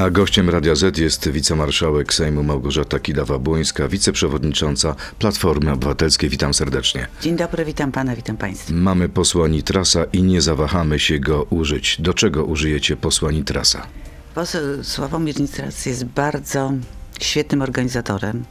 A 0.00 0.10
gościem 0.10 0.50
Radia 0.50 0.74
Z 0.74 0.98
jest 0.98 1.30
wicemarszałek 1.30 2.14
Sejmu 2.14 2.42
Małgorzata 2.42 2.98
Kidawa-Błońska, 2.98 3.88
wiceprzewodnicząca 3.88 4.94
Platformy 5.18 5.72
Obywatelskiej. 5.72 6.30
Witam 6.30 6.54
serdecznie. 6.54 7.06
Dzień 7.22 7.36
dobry, 7.36 7.64
witam 7.64 7.92
pana, 7.92 8.16
witam 8.16 8.36
państwa. 8.36 8.72
Mamy 8.74 9.08
posła 9.08 9.48
Nitrasa 9.48 10.04
i 10.04 10.22
nie 10.22 10.40
zawahamy 10.40 10.98
się 10.98 11.18
go 11.18 11.42
użyć. 11.42 12.00
Do 12.00 12.14
czego 12.14 12.44
użyjecie 12.44 12.96
posła 12.96 13.32
Nitrasa? 13.32 13.86
Poseł 14.34 14.84
Sławomir 14.84 15.40
Nitras 15.40 15.86
jest 15.86 16.04
bardzo 16.04 16.72
świetnym 17.20 17.62
organizatorem. 17.62 18.44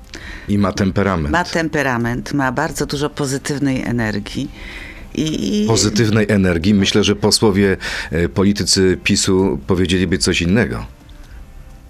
I 0.48 0.58
ma 0.58 0.72
temperament. 0.72 1.32
Ma 1.32 1.44
temperament, 1.44 2.34
ma 2.34 2.52
bardzo 2.52 2.86
dużo 2.86 3.10
pozytywnej 3.10 3.82
energii. 3.82 4.52
I, 5.16 5.64
i 5.64 5.68
Pozytywnej 5.68 6.26
energii. 6.30 6.74
Myślę, 6.74 7.04
że 7.04 7.16
posłowie, 7.16 7.78
e, 8.12 8.30
politycy 8.30 8.98
PiSu 9.04 9.60
powiedzieliby 9.68 10.18
coś 10.18 10.42
innego. 10.42 10.99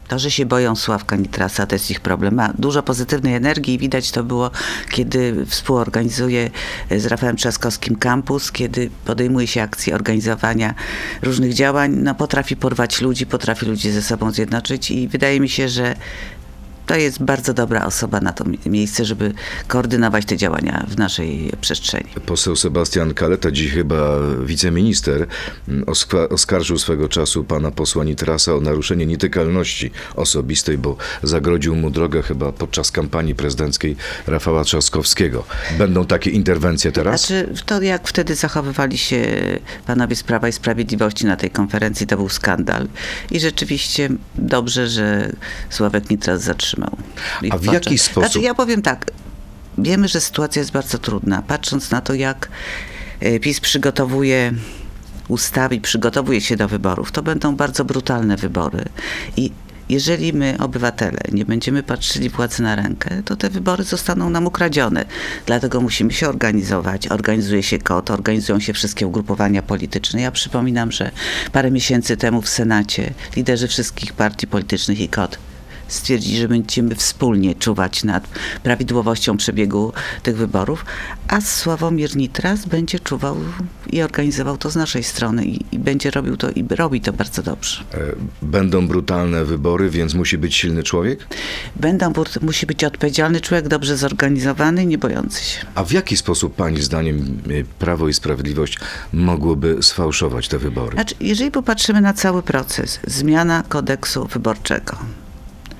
To, 0.09 0.19
że 0.19 0.31
się 0.31 0.45
boją 0.45 0.75
Sławka 0.75 1.15
Nitrasa, 1.15 1.67
to 1.67 1.75
jest 1.75 1.91
ich 1.91 1.99
problem. 1.99 2.35
Ma 2.35 2.53
dużo 2.57 2.83
pozytywnej 2.83 3.35
energii 3.35 3.73
i 3.73 3.77
widać 3.77 4.11
to 4.11 4.23
było, 4.23 4.51
kiedy 4.91 5.45
współorganizuje 5.45 6.49
z 6.91 7.05
Rafałem 7.05 7.35
Trzaskowskim 7.35 7.95
kampus, 7.95 8.51
kiedy 8.51 8.89
podejmuje 9.05 9.47
się 9.47 9.61
akcji 9.61 9.93
organizowania 9.93 10.73
różnych 11.21 11.53
działań. 11.53 11.91
No, 11.95 12.15
potrafi 12.15 12.55
porwać 12.55 13.01
ludzi, 13.01 13.25
potrafi 13.25 13.65
ludzi 13.65 13.91
ze 13.91 14.01
sobą 14.01 14.31
zjednoczyć 14.31 14.91
i 14.91 15.07
wydaje 15.07 15.39
mi 15.39 15.49
się, 15.49 15.69
że 15.69 15.95
to 16.89 16.95
jest 16.95 17.23
bardzo 17.23 17.53
dobra 17.53 17.85
osoba 17.85 18.19
na 18.21 18.33
to 18.33 18.43
mi- 18.45 18.59
miejsce, 18.65 19.05
żeby 19.05 19.33
koordynować 19.67 20.25
te 20.25 20.37
działania 20.37 20.85
w 20.87 20.97
naszej 20.97 21.51
przestrzeni. 21.61 22.09
Poseł 22.25 22.55
Sebastian 22.55 23.13
Kaleta, 23.13 23.51
dziś 23.51 23.71
chyba 23.73 24.17
wiceminister, 24.45 25.27
m, 25.67 25.83
oskwa- 25.87 26.29
oskarżył 26.33 26.77
swego 26.77 27.09
czasu 27.09 27.43
pana 27.43 27.71
posła 27.71 28.03
Nitrasa 28.03 28.53
o 28.55 28.61
naruszenie 28.61 29.05
nietykalności 29.05 29.91
osobistej, 30.15 30.77
bo 30.77 30.97
zagrodził 31.23 31.75
mu 31.75 31.89
drogę 31.89 32.21
chyba 32.21 32.51
podczas 32.51 32.91
kampanii 32.91 33.35
prezydenckiej 33.35 33.95
Rafała 34.27 34.63
Trzaskowskiego. 34.63 35.43
Będą 35.77 36.05
takie 36.05 36.29
interwencje 36.29 36.91
teraz? 36.91 37.21
Znaczy, 37.27 37.53
to 37.65 37.81
jak 37.81 38.07
wtedy 38.07 38.35
zachowywali 38.35 38.97
się 38.97 39.25
panowie 39.87 40.15
z 40.15 40.23
Prawa 40.23 40.47
i 40.47 40.51
Sprawiedliwości 40.51 41.25
na 41.25 41.35
tej 41.37 41.49
konferencji, 41.49 42.07
to 42.07 42.17
był 42.17 42.29
skandal. 42.29 42.87
I 43.31 43.39
rzeczywiście 43.39 44.09
dobrze, 44.35 44.87
że 44.87 45.31
Sławek 45.69 46.09
Nitras 46.09 46.41
zatrzymał. 46.43 46.78
A 47.49 47.57
w 47.57 47.65
jaki 47.65 47.97
sposób? 47.97 48.23
Znaczy, 48.23 48.39
ja 48.39 48.53
powiem 48.53 48.81
tak. 48.81 49.11
Wiemy, 49.77 50.07
że 50.07 50.21
sytuacja 50.21 50.59
jest 50.59 50.71
bardzo 50.71 50.97
trudna. 50.97 51.41
Patrząc 51.41 51.91
na 51.91 52.01
to, 52.01 52.13
jak 52.13 52.49
e, 53.19 53.39
PiS 53.39 53.59
przygotowuje 53.59 54.53
ustawy 55.27 55.75
i 55.75 55.81
przygotowuje 55.81 56.41
się 56.41 56.55
do 56.55 56.67
wyborów, 56.67 57.11
to 57.11 57.23
będą 57.23 57.55
bardzo 57.55 57.85
brutalne 57.85 58.37
wybory. 58.37 58.85
I 59.37 59.51
jeżeli 59.89 60.33
my, 60.33 60.55
obywatele, 60.59 61.19
nie 61.31 61.45
będziemy 61.45 61.83
patrzyli 61.83 62.29
władzy 62.29 62.63
na 62.63 62.75
rękę, 62.75 63.21
to 63.25 63.35
te 63.35 63.49
wybory 63.49 63.83
zostaną 63.83 64.29
nam 64.29 64.47
ukradzione. 64.47 65.05
Dlatego 65.45 65.81
musimy 65.81 66.13
się 66.13 66.29
organizować. 66.29 67.07
Organizuje 67.07 67.63
się 67.63 67.79
KOT, 67.79 68.11
organizują 68.11 68.59
się 68.59 68.73
wszystkie 68.73 69.07
ugrupowania 69.07 69.61
polityczne. 69.61 70.21
Ja 70.21 70.31
przypominam, 70.31 70.91
że 70.91 71.11
parę 71.51 71.71
miesięcy 71.71 72.17
temu 72.17 72.41
w 72.41 72.49
Senacie 72.49 73.13
liderzy 73.35 73.67
wszystkich 73.67 74.13
partii 74.13 74.47
politycznych 74.47 74.99
i 74.99 75.09
KOT 75.09 75.37
stwierdzili, 75.89 76.37
że 76.37 76.47
będziemy 76.47 76.95
wspólnie 76.95 77.55
czuwać 77.55 78.03
nad 78.03 78.27
prawidłowością 78.63 79.37
przebiegu 79.37 79.93
tych 80.23 80.37
wyborów, 80.37 80.85
a 81.27 81.41
Sławomir 81.41 82.15
Nitras 82.15 82.65
będzie 82.65 82.99
czuwał 82.99 83.37
i 83.89 84.01
organizował 84.01 84.57
to 84.57 84.69
z 84.71 84.75
naszej 84.75 85.03
strony 85.03 85.45
i, 85.45 85.75
i 85.75 85.79
będzie 85.79 86.11
robił 86.11 86.37
to 86.37 86.49
i 86.49 86.65
robi 86.69 87.01
to 87.01 87.13
bardzo 87.13 87.43
dobrze. 87.43 87.83
E, 87.93 87.97
Będą 88.41 88.87
brutalne 88.87 89.45
wybory, 89.45 89.89
więc 89.89 90.13
musi 90.13 90.37
być 90.37 90.55
silny 90.55 90.83
człowiek? 90.83 91.27
Będą, 91.75 92.13
musi 92.41 92.65
być 92.65 92.83
odpowiedzialny 92.83 93.41
człowiek, 93.41 93.67
dobrze 93.67 93.97
zorganizowany 93.97 94.85
nie 94.85 94.97
bojący 94.97 95.43
się. 95.43 95.65
A 95.75 95.83
w 95.83 95.91
jaki 95.91 96.17
sposób 96.17 96.55
pani 96.55 96.81
zdaniem 96.81 97.17
e, 97.17 97.63
Prawo 97.79 98.07
i 98.07 98.13
Sprawiedliwość 98.13 98.77
mogłoby 99.13 99.77
sfałszować 99.81 100.47
te 100.47 100.57
wybory? 100.57 100.93
Znaczy, 100.93 101.15
jeżeli 101.19 101.51
popatrzymy 101.51 102.01
na 102.01 102.13
cały 102.13 102.43
proces, 102.43 102.99
zmiana 103.07 103.63
kodeksu 103.69 104.27
wyborczego, 104.27 104.97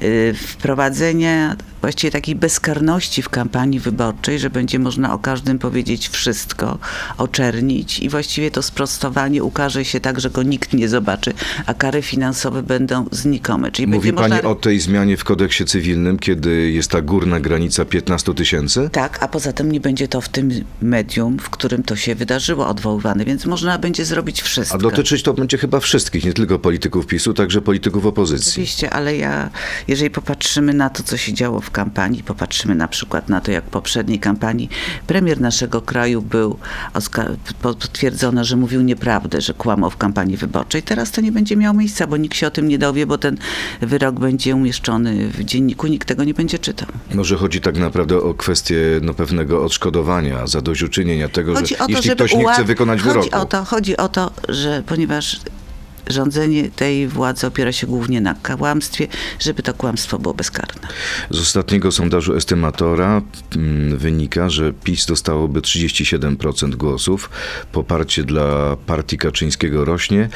yy, 0.00 0.34
wprowadzenie 0.34 1.56
właściwie 1.80 2.10
takiej 2.10 2.34
bezkarności 2.34 3.22
w 3.22 3.28
kampanii 3.28 3.80
wyborczej, 3.80 4.38
że 4.38 4.50
będzie 4.50 4.78
można 4.78 5.14
o 5.14 5.18
każdym 5.18 5.58
powiedzieć 5.58 6.08
wszystko, 6.08 6.78
oczernić 7.18 7.98
i 7.98 8.08
właściwie 8.08 8.50
to 8.50 8.62
sprostowanie 8.62 9.44
ukaże 9.44 9.84
się 9.84 10.00
tak, 10.00 10.20
że 10.20 10.30
go 10.30 10.42
nikt 10.42 10.72
nie 10.72 10.88
zobaczy, 10.88 11.32
a 11.66 11.74
kary 11.74 12.02
finansowe 12.02 12.62
będą 12.62 13.06
znikome. 13.10 13.70
Czyli 13.70 13.88
Mówi 13.88 14.12
pani 14.12 14.34
można... 14.34 14.50
o 14.50 14.54
tej 14.54 14.80
zmianie 14.80 15.16
w 15.16 15.24
kodeksie 15.24 15.64
cywilnym, 15.64 16.18
kiedy 16.18 16.70
jest 16.70 16.90
ta 16.90 17.02
górna 17.02 17.40
granica 17.40 17.84
15 17.84 18.34
tysięcy? 18.34 18.90
Tak, 18.92 19.22
a 19.22 19.28
poza 19.28 19.52
tym 19.52 19.72
nie 19.72 19.80
będzie 19.80 20.08
to 20.08 20.20
w 20.20 20.28
tym 20.28 20.50
medium, 20.82 21.38
w 21.38 21.50
którym 21.50 21.82
to 21.82 21.96
się 21.96 22.14
wydarzyło 22.14 22.68
odwoływane, 22.68 23.24
więc 23.24 23.46
można 23.46 23.78
będzie 23.78 24.04
zrobić 24.04 24.42
wszystko. 24.42 24.74
A 24.74 24.78
dotyczyć 24.78 25.22
to 25.22 25.34
będzie 25.34 25.58
chyba 25.58 25.80
wszystkich, 25.80 26.24
nie 26.24 26.32
tylko 26.32 26.58
polityków 26.58 27.06
PiSu, 27.06 27.34
także 27.34 27.62
polityków 27.62 28.06
opozycji. 28.06 28.50
Oczywiście, 28.50 28.90
ale 28.90 29.16
ja, 29.16 29.50
jeżeli 29.88 30.10
popatrzymy 30.10 30.74
na 30.74 30.90
to, 30.90 31.02
co 31.02 31.16
się 31.16 31.32
działo 31.32 31.60
w 31.60 31.70
kampanii, 31.70 32.22
popatrzymy 32.22 32.74
na 32.74 32.88
przykład 32.88 33.28
na 33.28 33.40
to, 33.40 33.50
jak 33.50 33.64
w 33.64 33.68
poprzedniej 33.68 34.18
kampanii 34.18 34.68
premier 35.06 35.40
naszego 35.40 35.82
kraju 35.82 36.22
był 36.22 36.58
potwierdzono, 37.62 38.44
że 38.44 38.56
mówił 38.56 38.82
nieprawdę, 38.82 39.40
że 39.40 39.54
kłamał 39.54 39.90
w 39.90 39.96
kampanii 39.96 40.36
wyborczej. 40.36 40.82
Teraz 40.82 41.10
to 41.10 41.20
nie 41.20 41.32
będzie 41.32 41.56
miało 41.56 41.76
miejsca, 41.76 42.06
bo 42.06 42.16
nikt 42.16 42.36
się 42.36 42.46
o 42.46 42.50
tym 42.50 42.68
nie 42.68 42.78
dowie, 42.78 43.06
bo 43.06 43.18
ten 43.18 43.36
wyrok 43.80 44.20
będzie 44.20 44.54
umieszczony 44.54 45.28
w 45.28 45.44
dzienniku, 45.44 45.86
nikt 45.86 46.08
tego 46.08 46.24
nie 46.24 46.34
będzie 46.34 46.58
czytał. 46.58 46.88
Może 47.14 47.36
chodzi 47.36 47.60
tak 47.60 47.78
naprawdę 47.78 48.16
o 48.16 48.34
kwestię 48.34 48.76
no, 49.02 49.14
pewnego 49.14 49.64
odszkodowania, 49.64 50.46
zadośćuczynienia 50.46 51.28
tego, 51.28 51.54
Chodzi 51.54 51.74
że 51.74 51.78
to, 51.78 51.86
jeśli 51.88 52.10
ktoś 52.10 52.34
nie 52.34 52.52
chce 52.52 52.64
wykonać 52.64 53.00
chodzi 53.00 53.14
wyroku. 53.14 53.42
O 53.42 53.44
to, 53.44 53.64
chodzi 53.64 53.96
o 53.96 54.08
to, 54.08 54.30
że 54.48 54.82
ponieważ 54.86 55.40
rządzenie 56.06 56.70
tej 56.70 57.08
władzy 57.08 57.46
opiera 57.46 57.72
się 57.72 57.86
głównie 57.86 58.20
na 58.20 58.34
kłamstwie, 58.34 59.06
żeby 59.40 59.62
to 59.62 59.74
kłamstwo 59.74 60.18
było 60.18 60.34
bezkarne. 60.34 60.88
Z 61.30 61.40
ostatniego 61.40 61.92
sondażu 61.92 62.34
estymatora 62.36 63.22
mm, 63.56 63.98
wynika, 63.98 64.50
że 64.50 64.72
PiS 64.72 65.06
dostałoby 65.06 65.60
37% 65.60 66.74
głosów. 66.74 67.30
Poparcie 67.72 68.24
dla 68.24 68.76
partii 68.86 69.18
Kaczyńskiego 69.18 69.84
rośnie. 69.84 70.28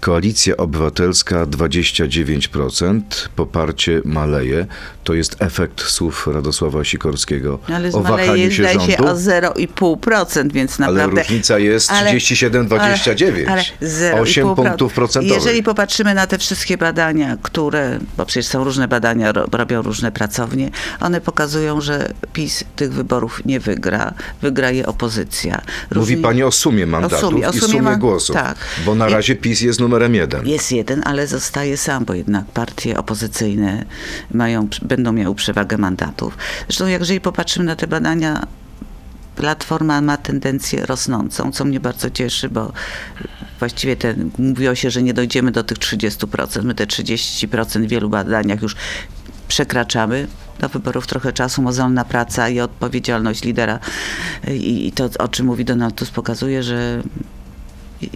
Koalicja 0.00 0.56
Obywatelska 0.56 1.46
29%. 1.46 3.00
Poparcie 3.36 4.00
maleje. 4.04 4.66
To 5.04 5.14
jest 5.14 5.36
efekt 5.38 5.82
słów 5.82 6.26
Radosława 6.26 6.84
Sikorskiego 6.84 7.58
ale 7.74 7.92
o 7.92 8.02
wahaniu 8.02 8.50
się 8.50 8.68
rządu. 8.68 8.86
się 8.86 8.98
o 8.98 9.14
0,5%, 9.14 10.52
więc 10.52 10.80
ale 10.80 10.92
naprawdę... 10.92 11.22
różnica 11.22 11.58
jest 11.58 11.90
Ale- 11.90 12.12
37-29. 12.12 13.44
Ale, 13.48 13.62
ale 14.12 14.20
8 14.20 14.46
0,5%. 14.46 14.54
punktów 14.54 14.92
procentowych. 14.92 15.05
Jeżeli 15.22 15.62
popatrzymy 15.62 16.14
na 16.14 16.26
te 16.26 16.38
wszystkie 16.38 16.78
badania, 16.78 17.36
które, 17.42 17.98
bo 18.16 18.26
przecież 18.26 18.46
są 18.46 18.64
różne 18.64 18.88
badania, 18.88 19.32
ro, 19.32 19.46
robią 19.52 19.82
różne 19.82 20.12
pracownie, 20.12 20.70
one 21.00 21.20
pokazują, 21.20 21.80
że 21.80 22.12
PiS 22.32 22.64
tych 22.76 22.92
wyborów 22.92 23.44
nie 23.46 23.60
wygra. 23.60 24.14
Wygra 24.42 24.70
je 24.70 24.86
opozycja. 24.86 25.60
Mówi 25.94 26.14
Różni- 26.14 26.16
pani 26.16 26.42
o 26.42 26.52
sumie 26.52 26.86
mandatów 26.86 27.20
sumie, 27.20 27.48
o 27.48 27.50
i 27.50 27.58
sumie 27.58 27.70
sumie 27.72 27.82
ma- 27.82 27.96
głosów. 27.96 28.36
tak. 28.36 28.56
Bo 28.86 28.94
na 28.94 29.08
I- 29.08 29.12
razie 29.12 29.36
PiS 29.36 29.60
jest 29.60 29.80
numerem 29.80 30.14
jeden. 30.14 30.46
Jest 30.46 30.72
jeden, 30.72 31.02
ale 31.04 31.26
zostaje 31.26 31.76
sam, 31.76 32.04
bo 32.04 32.14
jednak 32.14 32.44
partie 32.46 32.98
opozycyjne 32.98 33.84
mają, 34.30 34.68
będą 34.82 35.12
miały 35.12 35.34
przewagę 35.34 35.78
mandatów. 35.78 36.36
Zresztą, 36.68 36.86
jeżeli 36.86 37.20
popatrzymy 37.20 37.64
na 37.66 37.76
te 37.76 37.86
badania, 37.86 38.46
Platforma 39.36 40.00
ma 40.00 40.16
tendencję 40.16 40.86
rosnącą, 40.86 41.52
co 41.52 41.64
mnie 41.64 41.80
bardzo 41.80 42.10
cieszy, 42.10 42.48
bo 42.48 42.72
właściwie 43.58 43.96
te, 43.96 44.14
mówiło 44.38 44.74
się, 44.74 44.90
że 44.90 45.02
nie 45.02 45.14
dojdziemy 45.14 45.52
do 45.52 45.64
tych 45.64 45.78
30%. 45.78 46.64
My 46.64 46.74
te 46.74 46.86
30% 46.86 47.86
w 47.86 47.88
wielu 47.88 48.08
badaniach 48.08 48.62
już 48.62 48.76
przekraczamy. 49.48 50.26
Do 50.60 50.68
wyborów 50.68 51.06
trochę 51.06 51.32
czasu, 51.32 51.62
mozolna 51.62 52.04
praca 52.04 52.48
i 52.48 52.60
odpowiedzialność 52.60 53.44
lidera. 53.44 53.78
I, 54.48 54.86
I 54.86 54.92
to, 54.92 55.10
o 55.18 55.28
czym 55.28 55.46
mówi 55.46 55.64
Donald 55.64 55.94
Tusk, 55.94 56.12
pokazuje, 56.12 56.62
że 56.62 57.02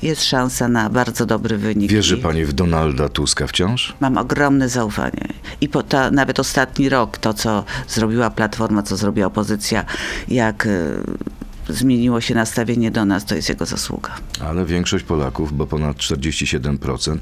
jest 0.03 0.25
szansa 0.25 0.69
na 0.69 0.91
bardzo 0.91 1.27
dobry 1.27 1.59
wynik. 1.59 1.91
Wierzy 1.91 2.17
pani 2.17 2.45
w 2.45 2.53
Donalda 2.53 3.09
Tuska 3.09 3.47
wciąż? 3.47 3.95
Mam 4.01 4.19
ogromne 4.19 4.69
zaufanie. 4.69 5.29
I 5.61 5.69
po 5.69 5.83
ta, 5.83 6.11
nawet 6.11 6.41
ostatni 6.41 6.89
rok, 6.89 7.19
to 7.19 7.35
co 7.35 7.65
zrobiła 7.89 8.31
Platforma, 8.31 8.83
co 8.83 8.97
zrobiła 8.97 9.27
opozycja, 9.27 9.85
jak 10.29 10.67
e, 10.67 10.71
zmieniło 11.73 12.21
się 12.21 12.35
nastawienie 12.35 12.91
do 12.91 13.05
nas, 13.05 13.25
to 13.25 13.35
jest 13.35 13.49
jego 13.49 13.67
zasługa. 13.67 14.11
Ale 14.41 14.65
większość 14.65 15.05
Polaków, 15.05 15.57
bo 15.57 15.67
ponad 15.67 15.97
47%, 15.97 17.19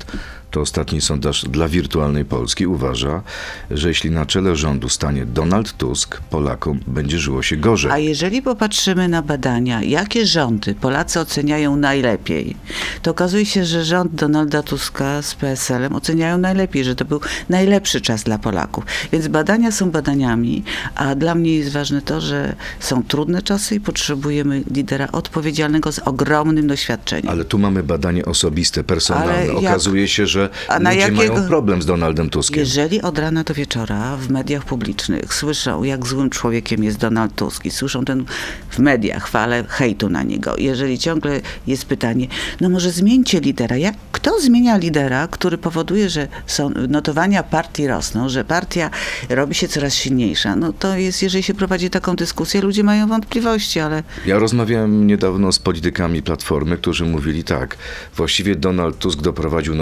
to 0.50 0.60
ostatni 0.60 1.00
sondaż 1.00 1.44
dla 1.44 1.68
wirtualnej 1.68 2.24
Polski, 2.24 2.66
uważa, 2.66 3.22
że 3.70 3.88
jeśli 3.88 4.10
na 4.10 4.26
czele 4.26 4.56
rządu 4.56 4.88
stanie 4.88 5.26
Donald 5.26 5.72
Tusk, 5.76 6.20
Polakom 6.30 6.80
będzie 6.86 7.18
żyło 7.18 7.42
się 7.42 7.56
gorzej. 7.56 7.90
A 7.90 7.98
jeżeli 7.98 8.42
popatrzymy 8.42 9.08
na 9.08 9.22
badania, 9.22 9.82
jakie 9.82 10.26
rządy 10.26 10.74
Polacy 10.74 11.20
oceniają 11.20 11.76
najlepiej, 11.76 12.56
to 13.02 13.10
okazuje 13.10 13.46
się, 13.46 13.64
że 13.64 13.84
rząd 13.84 14.14
Donalda 14.14 14.62
Tuska 14.62 15.22
z 15.22 15.34
PSL-em 15.34 15.94
oceniają 15.94 16.38
najlepiej, 16.38 16.84
że 16.84 16.94
to 16.94 17.04
był 17.04 17.20
najlepszy 17.48 18.00
czas 18.00 18.22
dla 18.22 18.38
Polaków. 18.38 18.84
Więc 19.12 19.28
badania 19.28 19.72
są 19.72 19.90
badaniami, 19.90 20.64
a 20.94 21.14
dla 21.14 21.34
mnie 21.34 21.56
jest 21.56 21.72
ważne 21.72 22.02
to, 22.02 22.20
że 22.20 22.54
są 22.80 23.02
trudne 23.02 23.42
czasy 23.42 23.74
i 23.74 23.80
potrzebujemy 23.80 24.62
lidera 24.74 25.08
odpowiedzialnego 25.12 25.92
z 25.92 25.98
ogromnym 25.98 26.66
doświadczeniem. 26.66 27.28
Ale 27.28 27.44
tu 27.44 27.58
mamy 27.58 27.82
badanie 27.82 28.24
osobiste, 28.24 28.84
personalne. 28.84 29.52
Okazuje 29.52 30.08
się, 30.08 30.26
że 30.26 30.37
A 30.68 30.78
na 30.78 30.90
ludzie 30.90 31.00
jakiego- 31.02 31.34
mają 31.34 31.48
problem 31.48 31.82
z 31.82 31.86
Donaldem 31.86 32.30
Tuskiem. 32.30 32.58
Jeżeli 32.58 33.02
od 33.02 33.18
rana 33.18 33.44
do 33.44 33.54
wieczora 33.54 34.16
w 34.16 34.30
mediach 34.30 34.64
publicznych 34.64 35.34
słyszą, 35.34 35.82
jak 35.84 36.06
złym 36.06 36.30
człowiekiem 36.30 36.84
jest 36.84 36.98
Donald 36.98 37.34
Tusk 37.34 37.64
i 37.64 37.70
słyszą 37.70 38.04
ten 38.04 38.24
w 38.70 38.78
mediach 38.78 39.28
falę 39.28 39.64
hejtu 39.68 40.08
na 40.08 40.22
niego, 40.22 40.54
jeżeli 40.58 40.98
ciągle 40.98 41.40
jest 41.66 41.84
pytanie, 41.84 42.26
no 42.60 42.68
może 42.68 42.90
zmieńcie 42.90 43.40
lidera. 43.40 43.76
Jak, 43.76 43.94
kto 44.12 44.40
zmienia 44.40 44.76
lidera, 44.76 45.28
który 45.28 45.58
powoduje, 45.58 46.10
że 46.10 46.28
są 46.46 46.70
notowania 46.88 47.42
partii 47.42 47.86
rosną, 47.86 48.28
że 48.28 48.44
partia 48.44 48.90
robi 49.28 49.54
się 49.54 49.68
coraz 49.68 49.94
silniejsza? 49.94 50.56
No 50.56 50.72
to 50.72 50.96
jest, 50.96 51.22
jeżeli 51.22 51.42
się 51.42 51.54
prowadzi 51.54 51.90
taką 51.90 52.16
dyskusję, 52.16 52.60
ludzie 52.60 52.84
mają 52.84 53.06
wątpliwości, 53.08 53.80
ale 53.80 54.02
Ja 54.26 54.38
rozmawiałem 54.38 55.06
niedawno 55.06 55.52
z 55.52 55.58
politykami 55.58 56.22
Platformy, 56.22 56.76
którzy 56.76 57.04
mówili 57.04 57.44
tak. 57.44 57.76
Właściwie 58.16 58.56
Donald 58.56 58.98
Tusk 58.98 59.20
doprowadził 59.20 59.74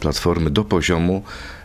Platformy 0.00 0.50
do 0.50 0.64
poziomu 0.64 1.22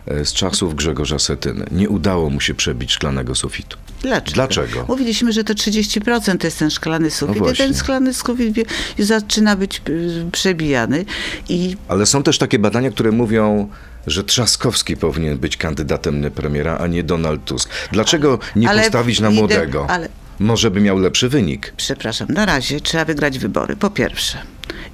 e, 0.08 0.26
z 0.26 0.34
czasów 0.34 0.76
Grzegorza 0.76 1.20
Setyny. 1.20 1.66
Nie 1.72 1.90
udało 1.90 2.30
mu 2.30 2.42
się 2.42 2.54
przebić 2.54 2.92
szklanego 2.92 3.36
sufitu. 3.36 3.78
Dlaczego? 4.02 4.32
Dlaczego? 4.36 4.86
Mówiliśmy, 4.88 5.34
że 5.34 5.44
to 5.44 5.54
30% 5.54 6.38
to 6.38 6.48
jest 6.48 6.60
ten 6.60 6.70
szklany 6.70 7.12
sufit 7.12 7.36
i 7.36 7.40
właśnie. 7.40 7.66
ten 7.66 7.76
szklany 7.76 8.14
sufit 8.14 8.56
zaczyna 9.00 9.56
być 9.56 9.82
y, 9.90 10.26
przebijany 10.32 11.06
i 11.50 11.78
Ale 11.88 12.06
są 12.06 12.24
też 12.24 12.38
takie 12.38 12.60
badania, 12.60 12.92
które 12.92 13.12
mówią, 13.12 13.70
że 14.08 14.24
Trzaskowski 14.24 14.98
powinien 14.98 15.38
być 15.38 15.58
kandydatem 15.58 16.22
na 16.22 16.30
premiera, 16.32 16.78
a 16.78 16.88
nie 16.88 17.04
Donald 17.04 17.46
Tusk. 17.46 17.70
Dlaczego 17.92 18.40
nie 18.56 18.70
ale 18.70 18.82
postawić 18.84 19.20
na 19.20 19.30
lider- 19.30 19.34
młodego? 19.36 19.86
ale- 19.90 20.10
Może 20.40 20.72
by 20.72 20.82
miał 20.82 20.98
lepszy 21.00 21.30
wynik. 21.30 21.74
przepraszam, 21.78 22.28
na 22.30 22.46
razie 22.46 22.82
trzeba 22.82 23.06
wygrać 23.06 23.40
wybory, 23.40 23.76
po 23.76 23.90
pierwsze. 23.90 24.38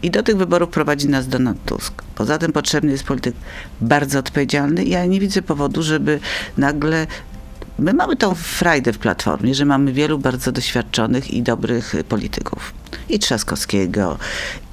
I 0.03 0.12
do 0.12 0.24
tych 0.24 0.38
wyborów 0.38 0.69
prowadzi 0.69 1.09
nas 1.09 1.27
Donald 1.27 1.57
Tusk. 1.65 1.94
Poza 2.15 2.38
tym 2.38 2.51
potrzebny 2.51 2.92
jest 2.92 3.03
polityk 3.03 3.36
bardzo 3.81 4.19
odpowiedzialny. 4.19 4.86
Ja 4.86 5.06
nie 5.06 5.19
widzę 5.19 5.42
powodu, 5.42 5.83
żeby 5.83 6.19
nagle. 6.57 7.07
My 7.80 7.94
mamy 7.94 8.15
tą 8.15 8.36
frajdę 8.36 8.94
w 8.94 8.98
Platformie, 8.98 9.56
że 9.56 9.65
mamy 9.65 9.94
wielu 9.94 10.19
bardzo 10.19 10.51
doświadczonych 10.51 11.31
i 11.33 11.42
dobrych 11.44 11.94
polityków. 12.09 12.74
I 13.09 13.19
Trzaskowskiego, 13.19 14.18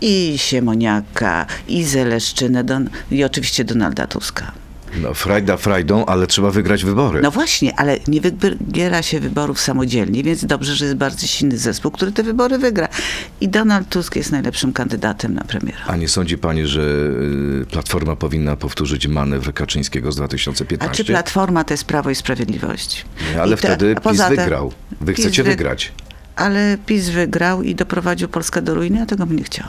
i 0.01 0.35
Siemoniaka, 0.37 1.47
i 1.69 1.85
Zeleszczynę, 1.85 2.65
Don- 2.65 2.91
i 3.11 3.25
oczywiście 3.25 3.65
Donalda 3.65 4.07
Tuska. 4.07 4.53
No, 4.97 5.15
frajda 5.15 5.57
frajdą, 5.57 6.05
ale 6.07 6.27
trzeba 6.27 6.51
wygrać 6.51 6.85
wybory. 6.85 7.21
No 7.23 7.31
właśnie, 7.31 7.81
ale 7.81 7.99
nie 8.09 8.21
wybiera 8.21 9.03
się 9.03 9.21
wyborów 9.21 9.61
samodzielnie, 9.61 10.23
więc 10.23 10.45
dobrze, 10.45 10.75
że 10.77 10.85
jest 10.85 10.97
bardzo 10.97 11.27
silny 11.27 11.59
zespół, 11.59 11.91
który 11.91 12.13
te 12.13 12.23
wybory 12.23 12.59
wygra. 12.59 12.89
I 13.41 13.49
Donald 13.49 13.89
Tusk 13.89 14.17
jest 14.17 14.33
najlepszym 14.33 14.73
kandydatem 14.73 15.35
na 15.35 15.45
premiera. 15.45 15.79
A 15.87 15.97
nie 15.97 16.09
sądzi 16.09 16.39
pani, 16.39 16.67
że 16.67 16.81
y, 17.63 17.67
Platforma 17.71 18.17
powinna 18.17 18.57
powtórzyć 18.57 19.07
manewr 19.07 19.55
Kaczyńskiego 19.55 20.13
z 20.13 20.17
A 20.17 20.19
2015? 20.21 21.05
czy 21.05 21.13
Platforma 21.13 21.65
to 21.65 21.75
jest 21.75 21.85
Prawo 21.85 22.11
i 22.11 22.15
Sprawiedliwość? 22.15 23.05
Nie, 23.35 23.43
ale 23.43 23.49
I 23.57 23.59
to- 23.59 23.67
wtedy 23.69 23.95
a 24.05 24.11
PiS 24.11 24.23
wygrał. 24.29 24.73
Wy 25.01 25.13
PiS 25.15 25.25
chcecie 25.25 25.43
wy- 25.43 25.51
wygrać. 25.51 25.93
Ale 26.39 26.79
PiS 26.87 27.09
wygrał 27.09 27.63
i 27.63 27.75
doprowadził 27.75 28.29
Polskę 28.29 28.63
do 28.63 28.75
ruiny, 28.75 29.03
a 29.03 29.07
tego 29.07 29.27
bym 29.27 29.37
nie 29.37 29.45
chciała. 29.45 29.69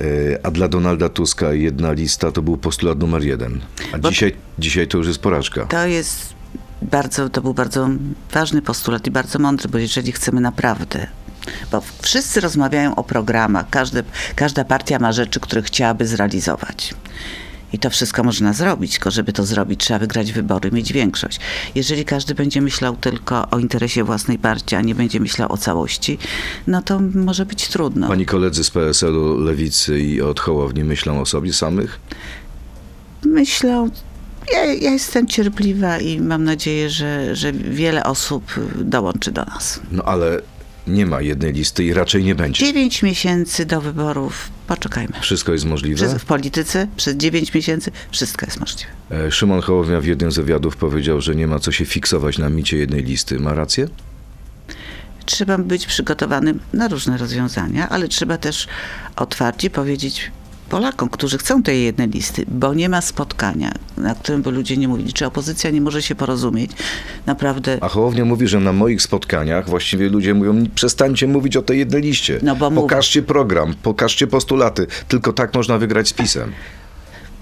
Y, 0.00 0.38
A 0.42 0.50
dla 0.50 0.68
Donalda 0.68 1.08
Tuska 1.08 1.52
jedna 1.52 1.92
lista 1.92 2.32
to 2.32 2.42
był 2.42 2.56
postulat 2.56 2.98
numer 2.98 3.24
jeden. 3.24 3.60
A 3.92 3.98
Bo- 3.98 4.10
dzisiaj, 4.10 4.34
dzisiaj 4.58 4.88
to 4.88 4.98
już 4.98 5.06
jest 5.06 5.18
porażka. 5.18 5.66
To 5.66 5.86
jest 5.86 6.34
bardzo, 6.82 7.28
to 7.28 7.42
był 7.42 7.54
bardzo 7.54 7.88
ważny 8.32 8.62
postulat 8.62 9.06
i 9.06 9.10
bardzo 9.10 9.38
mądry, 9.38 9.68
bo 9.68 9.78
jeżeli 9.78 10.12
chcemy 10.12 10.40
naprawdę 10.40 11.06
bo 11.72 11.82
wszyscy 12.02 12.40
rozmawiają 12.40 12.94
o 12.94 13.04
programach, 13.04 13.70
każde, 13.70 14.02
każda 14.36 14.64
partia 14.64 14.98
ma 14.98 15.12
rzeczy, 15.12 15.40
które 15.40 15.62
chciałaby 15.62 16.06
zrealizować. 16.06 16.94
I 17.72 17.78
to 17.78 17.90
wszystko 17.90 18.22
można 18.22 18.52
zrobić, 18.52 18.92
tylko 18.92 19.10
żeby 19.10 19.32
to 19.32 19.46
zrobić, 19.46 19.80
trzeba 19.80 19.98
wygrać 19.98 20.32
wybory, 20.32 20.70
mieć 20.72 20.92
większość. 20.92 21.40
Jeżeli 21.74 22.04
każdy 22.04 22.34
będzie 22.34 22.60
myślał 22.60 22.96
tylko 22.96 23.50
o 23.50 23.58
interesie 23.58 24.04
własnej 24.04 24.38
partii, 24.38 24.76
a 24.76 24.80
nie 24.80 24.94
będzie 24.94 25.20
myślał 25.20 25.52
o 25.52 25.56
całości, 25.56 26.18
no 26.66 26.82
to 26.82 27.00
może 27.14 27.46
być 27.46 27.68
trudno. 27.68 28.08
Pani 28.08 28.26
koledzy 28.26 28.64
z 28.64 28.70
PSL-u, 28.70 29.38
Lewicy 29.38 30.00
i 30.00 30.22
od 30.22 30.40
Hołowni 30.40 30.84
myślą 30.84 31.20
o 31.20 31.26
sobie 31.26 31.52
samych? 31.52 32.00
Myślą, 33.24 33.90
ja, 34.52 34.64
ja 34.64 34.90
jestem 34.90 35.26
cierpliwa 35.26 35.98
i 35.98 36.20
mam 36.20 36.44
nadzieję, 36.44 36.90
że, 36.90 37.36
że 37.36 37.52
wiele 37.52 38.04
osób 38.04 38.44
dołączy 38.84 39.32
do 39.32 39.44
nas. 39.44 39.80
No 39.92 40.02
ale 40.02 40.40
nie 40.86 41.06
ma 41.06 41.20
jednej 41.20 41.52
listy 41.52 41.84
i 41.84 41.92
raczej 41.92 42.24
nie 42.24 42.34
będzie. 42.34 42.66
Dziewięć 42.66 43.02
miesięcy 43.02 43.66
do 43.66 43.80
wyborów, 43.80 44.50
poczekajmy. 44.66 45.12
Wszystko 45.20 45.52
jest 45.52 45.64
możliwe? 45.64 45.96
Przez, 45.96 46.14
w 46.14 46.24
polityce 46.24 46.88
przez 46.96 47.16
dziewięć 47.16 47.54
miesięcy 47.54 47.90
wszystko 48.10 48.46
jest 48.46 48.60
możliwe. 48.60 48.90
E, 49.10 49.32
Szymon 49.32 49.60
Hołownia 49.60 50.00
w 50.00 50.04
jednym 50.04 50.32
z 50.32 50.36
wywiadów 50.36 50.76
powiedział, 50.76 51.20
że 51.20 51.34
nie 51.34 51.46
ma 51.46 51.58
co 51.58 51.72
się 51.72 51.84
fiksować 51.84 52.38
na 52.38 52.50
micie 52.50 52.76
jednej 52.76 53.02
listy. 53.02 53.40
Ma 53.40 53.54
rację? 53.54 53.88
Trzeba 55.26 55.58
być 55.58 55.86
przygotowanym 55.86 56.60
na 56.72 56.88
różne 56.88 57.18
rozwiązania, 57.18 57.88
ale 57.88 58.08
trzeba 58.08 58.38
też 58.38 58.68
otwarcie 59.16 59.70
powiedzieć 59.70 60.30
Polakom, 60.68 61.08
którzy 61.08 61.38
chcą 61.38 61.62
tej 61.62 61.84
jednej 61.84 62.08
listy, 62.08 62.44
bo 62.48 62.74
nie 62.74 62.88
ma 62.88 63.00
spotkania, 63.00 63.72
na 63.96 64.14
którym 64.14 64.42
by 64.42 64.50
ludzie 64.50 64.76
nie 64.76 64.88
mówili, 64.88 65.12
czy 65.12 65.26
opozycja 65.26 65.70
nie 65.70 65.80
może 65.80 66.02
się 66.02 66.14
porozumieć. 66.14 66.70
Naprawdę 67.26 67.78
A 67.80 67.88
Hołownia 67.88 68.24
mówi, 68.24 68.48
że 68.48 68.60
na 68.60 68.72
moich 68.72 69.02
spotkaniach 69.02 69.68
właściwie 69.68 70.08
ludzie 70.08 70.34
mówią, 70.34 70.66
przestańcie 70.74 71.26
mówić 71.26 71.56
o 71.56 71.62
tej 71.62 71.78
jednej 71.78 72.02
liście. 72.02 72.38
No 72.42 72.56
bo 72.56 72.70
pokażcie 72.70 73.22
program, 73.22 73.74
pokażcie 73.82 74.26
postulaty. 74.26 74.86
Tylko 75.08 75.32
tak 75.32 75.54
można 75.54 75.78
wygrać 75.78 76.08
z 76.08 76.12
PiSem. 76.12 76.52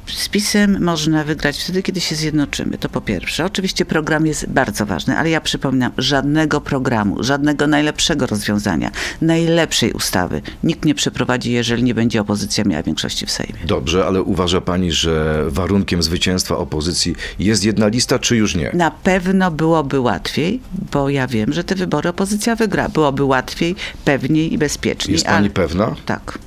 Z 0.07 0.29
PiSem 0.29 0.85
można 0.85 1.25
wygrać 1.25 1.59
wtedy, 1.63 1.83
kiedy 1.83 2.01
się 2.01 2.15
zjednoczymy. 2.15 2.79
To 2.79 2.89
po 2.89 3.01
pierwsze. 3.01 3.45
Oczywiście 3.45 3.85
program 3.85 4.27
jest 4.27 4.47
bardzo 4.49 4.87
ważny, 4.87 5.19
ale 5.19 5.31
ja 5.31 5.41
przypominam, 5.41 5.93
żadnego 5.99 6.61
programu, 6.61 7.23
żadnego 7.23 7.67
najlepszego 7.67 8.27
rozwiązania, 8.27 8.91
najlepszej 9.21 9.93
ustawy 9.93 10.43
nikt 10.65 10.85
nie 10.85 10.95
przeprowadzi, 10.95 11.53
jeżeli 11.53 11.83
nie 11.83 11.95
będzie 11.95 12.21
opozycja 12.21 12.65
miała 12.65 12.83
większości 12.83 13.27
w 13.27 13.31
Sejmie. 13.31 13.55
Dobrze, 13.67 14.07
ale 14.07 14.23
uważa 14.23 14.61
pani, 14.61 14.93
że 14.93 15.45
warunkiem 15.49 16.03
zwycięstwa 16.03 16.57
opozycji 16.57 17.15
jest 17.39 17.65
jedna 17.65 17.89
lista, 17.89 18.19
czy 18.19 18.37
już 18.37 18.55
nie? 18.55 18.71
Na 18.75 18.91
pewno 18.91 19.51
byłoby 19.51 20.01
łatwiej, 20.01 20.61
bo 20.93 21.09
ja 21.09 21.27
wiem, 21.27 21.53
że 21.53 21.65
te 21.65 21.75
wybory 21.75 22.09
opozycja 22.09 22.57
wygra. 22.57 22.89
Byłoby 22.89 23.25
łatwiej, 23.25 23.77
pewniej 24.05 24.53
i 24.53 24.59
bezpieczniej. 24.59 25.13
Jest 25.13 25.25
pani 25.27 25.37
ale- 25.39 25.51
pewna? 25.51 25.95
Tak. 26.07 26.39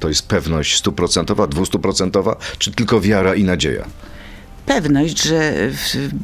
To 0.00 0.08
jest 0.08 0.28
pewność 0.28 0.76
stuprocentowa, 0.76 1.46
dwustuprocentowa, 1.46 2.36
czy 2.58 2.70
tylko 2.70 3.00
wiara 3.00 3.34
i 3.34 3.44
nadzieja? 3.44 3.84
Pewność, 4.66 5.22
że 5.22 5.54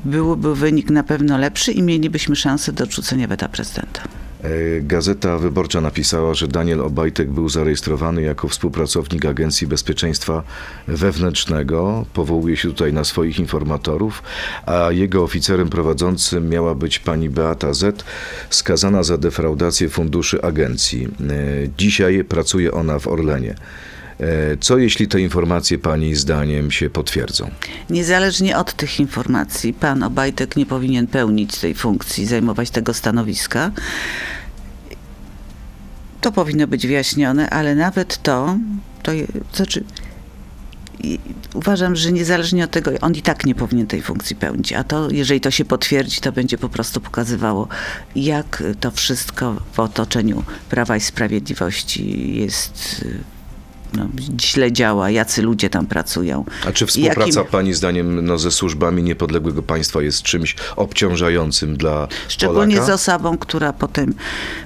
byłby 0.04 0.54
wynik 0.54 0.90
na 0.90 1.02
pewno 1.02 1.38
lepszy 1.38 1.72
i 1.72 1.82
mielibyśmy 1.82 2.36
szansę 2.36 2.72
do 2.72 2.84
odrzucenia 2.84 3.28
weta 3.28 3.48
prezydenta. 3.48 4.02
E, 4.44 4.48
Gazeta 4.80 5.38
Wyborcza 5.38 5.80
napisała, 5.80 6.34
że 6.34 6.48
Daniel 6.48 6.80
Obajtek 6.80 7.30
był 7.30 7.48
zarejestrowany 7.48 8.22
jako 8.22 8.48
współpracownik 8.48 9.24
Agencji 9.24 9.66
Bezpieczeństwa 9.66 10.42
Wewnętrznego. 10.88 12.06
Powołuje 12.14 12.56
się 12.56 12.68
tutaj 12.68 12.92
na 12.92 13.04
swoich 13.04 13.38
informatorów, 13.38 14.22
a 14.66 14.92
jego 14.92 15.22
oficerem 15.22 15.68
prowadzącym 15.68 16.48
miała 16.48 16.74
być 16.74 16.98
pani 16.98 17.30
Beata 17.30 17.72
Z., 17.72 18.04
skazana 18.50 19.02
za 19.02 19.18
defraudację 19.18 19.88
funduszy 19.88 20.42
agencji. 20.42 21.04
E, 21.04 21.68
Dzisiaj 21.78 22.24
pracuje 22.24 22.72
ona 22.72 22.98
w 22.98 23.08
Orlenie. 23.08 23.54
E, 24.20 24.56
Co 24.56 24.78
jeśli 24.78 25.08
te 25.08 25.20
informacje 25.20 25.78
pani 25.78 26.14
zdaniem 26.14 26.70
się 26.70 26.90
potwierdzą? 26.90 27.50
Niezależnie 27.90 28.58
od 28.58 28.74
tych 28.74 29.00
informacji, 29.00 29.72
pan 29.72 30.02
Obajtek 30.02 30.56
nie 30.56 30.66
powinien 30.66 31.06
pełnić 31.06 31.58
tej 31.58 31.74
funkcji, 31.74 32.26
zajmować 32.26 32.70
tego 32.70 32.94
stanowiska. 32.94 33.70
To 36.20 36.32
powinno 36.32 36.66
być 36.66 36.86
wyjaśnione, 36.86 37.50
ale 37.50 37.74
nawet 37.74 38.22
to, 38.22 38.58
to 39.02 39.12
znaczy, 39.52 39.84
uważam, 41.54 41.96
że 41.96 42.12
niezależnie 42.12 42.64
od 42.64 42.70
tego, 42.70 42.90
on 43.00 43.14
i 43.14 43.22
tak 43.22 43.46
nie 43.46 43.54
powinien 43.54 43.86
tej 43.86 44.02
funkcji 44.02 44.36
pełnić. 44.36 44.72
A 44.72 44.84
to, 44.84 45.10
jeżeli 45.10 45.40
to 45.40 45.50
się 45.50 45.64
potwierdzi, 45.64 46.20
to 46.20 46.32
będzie 46.32 46.58
po 46.58 46.68
prostu 46.68 47.00
pokazywało, 47.00 47.68
jak 48.16 48.62
to 48.80 48.90
wszystko 48.90 49.62
w 49.72 49.80
otoczeniu 49.80 50.42
Prawa 50.70 50.96
i 50.96 51.00
Sprawiedliwości 51.00 52.34
jest 52.36 53.02
y, 53.02 53.35
no, 53.94 54.08
źle 54.40 54.72
działa, 54.72 55.10
jacy 55.10 55.42
ludzie 55.42 55.70
tam 55.70 55.86
pracują. 55.86 56.44
A 56.66 56.72
czy 56.72 56.86
współpraca 56.86 57.40
jakim- 57.40 57.50
pani 57.52 57.74
zdaniem 57.74 58.26
no, 58.26 58.38
ze 58.38 58.50
służbami 58.50 59.02
niepodległego 59.02 59.62
państwa 59.62 60.02
jest 60.02 60.22
czymś 60.22 60.56
obciążającym 60.76 61.76
dla 61.76 62.08
Szczególnie 62.28 62.74
Polaka? 62.76 62.92
z 62.96 63.00
osobą, 63.00 63.38
która 63.38 63.72
potem 63.72 64.14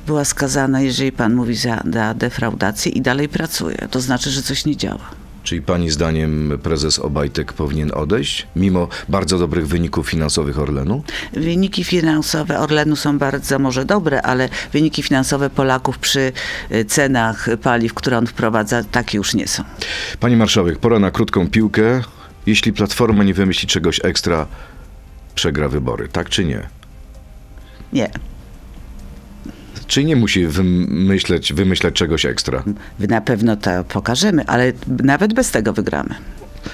była 0.06 0.24
skazana, 0.24 0.80
jeżeli 0.80 1.12
pan 1.12 1.34
mówi, 1.34 1.54
za, 1.54 1.82
za 1.92 2.14
defraudację 2.14 2.92
i 2.92 3.00
dalej 3.00 3.28
pracuje. 3.28 3.88
To 3.90 4.00
znaczy, 4.00 4.30
że 4.30 4.42
coś 4.42 4.64
nie 4.64 4.76
działa. 4.76 5.19
Czyli 5.44 5.62
pani 5.62 5.90
zdaniem 5.90 6.58
prezes 6.62 6.98
Obajtek 6.98 7.52
powinien 7.52 7.90
odejść, 7.94 8.46
mimo 8.56 8.88
bardzo 9.08 9.38
dobrych 9.38 9.68
wyników 9.68 10.08
finansowych 10.08 10.58
Orlenu? 10.58 11.02
Wyniki 11.32 11.84
finansowe 11.84 12.58
Orlenu 12.58 12.96
są 12.96 13.18
bardzo 13.18 13.58
może 13.58 13.84
dobre, 13.84 14.22
ale 14.22 14.48
wyniki 14.72 15.02
finansowe 15.02 15.50
Polaków 15.50 15.98
przy 15.98 16.32
y, 16.72 16.84
cenach 16.84 17.48
paliw, 17.62 17.94
które 17.94 18.18
on 18.18 18.26
wprowadza, 18.26 18.84
takie 18.84 19.18
już 19.18 19.34
nie 19.34 19.48
są. 19.48 19.64
Pani 20.20 20.36
marszałek, 20.36 20.78
pora 20.78 20.98
na 20.98 21.10
krótką 21.10 21.50
piłkę. 21.50 22.02
Jeśli 22.46 22.72
Platforma 22.72 23.24
nie 23.24 23.34
wymyśli 23.34 23.68
czegoś 23.68 24.00
ekstra, 24.04 24.46
przegra 25.34 25.68
wybory, 25.68 26.08
tak 26.08 26.28
czy 26.28 26.44
nie? 26.44 26.68
Nie. 27.92 28.10
Czy 29.90 30.04
nie 30.04 30.16
musi 30.16 30.46
wymyśleć, 30.46 31.52
wymyśleć 31.52 31.94
czegoś 31.94 32.24
ekstra? 32.24 32.62
Na 32.98 33.20
pewno 33.20 33.56
to 33.56 33.84
pokażemy, 33.84 34.46
ale 34.46 34.72
nawet 35.02 35.34
bez 35.34 35.50
tego 35.50 35.72
wygramy. 35.72 36.14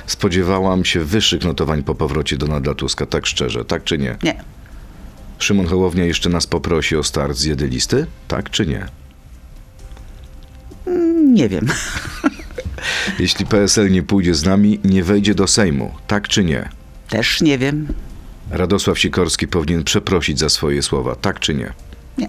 Spodziewałam 0.07 0.85
się 0.85 1.05
wyższych 1.05 1.45
notowań 1.45 1.83
po 1.83 1.95
powrocie 1.95 2.37
Donalda 2.37 2.75
Tuska, 2.75 3.07
tak 3.07 3.27
szczerze, 3.27 3.65
tak 3.65 3.85
czy 3.85 3.99
nie? 3.99 4.17
Nie. 4.23 4.45
Szymon 5.39 5.67
Hołownia 5.67 6.05
jeszcze 6.05 6.29
nas 6.29 6.47
poprosi 6.47 6.97
o 6.97 7.03
start 7.03 7.37
z 7.37 7.45
jedy 7.45 7.67
listy, 7.67 8.07
tak 8.29 8.51
czy 8.51 8.67
nie? 8.67 8.87
Nie 11.25 11.49
wiem. 11.49 11.67
Jeśli 13.19 13.47
PSL 13.47 13.91
nie 13.91 14.03
pójdzie 14.03 14.35
z 14.35 14.45
nami, 14.45 14.81
nie 14.85 15.05
wejdzie 15.05 15.35
do 15.35 15.47
Sejmu, 15.47 15.95
tak 16.07 16.29
czy 16.29 16.45
nie? 16.45 16.69
Też 17.09 17.41
nie 17.41 17.59
wiem. 17.59 17.89
Radosław 18.51 18.99
Sikorski 18.99 19.49
powinien 19.49 19.85
przeprosić 19.85 20.39
za 20.39 20.49
swoje 20.49 20.83
słowa, 20.83 21.15
tak 21.15 21.41
czy 21.41 21.55
nie? 21.55 21.73
Nie. 22.19 22.29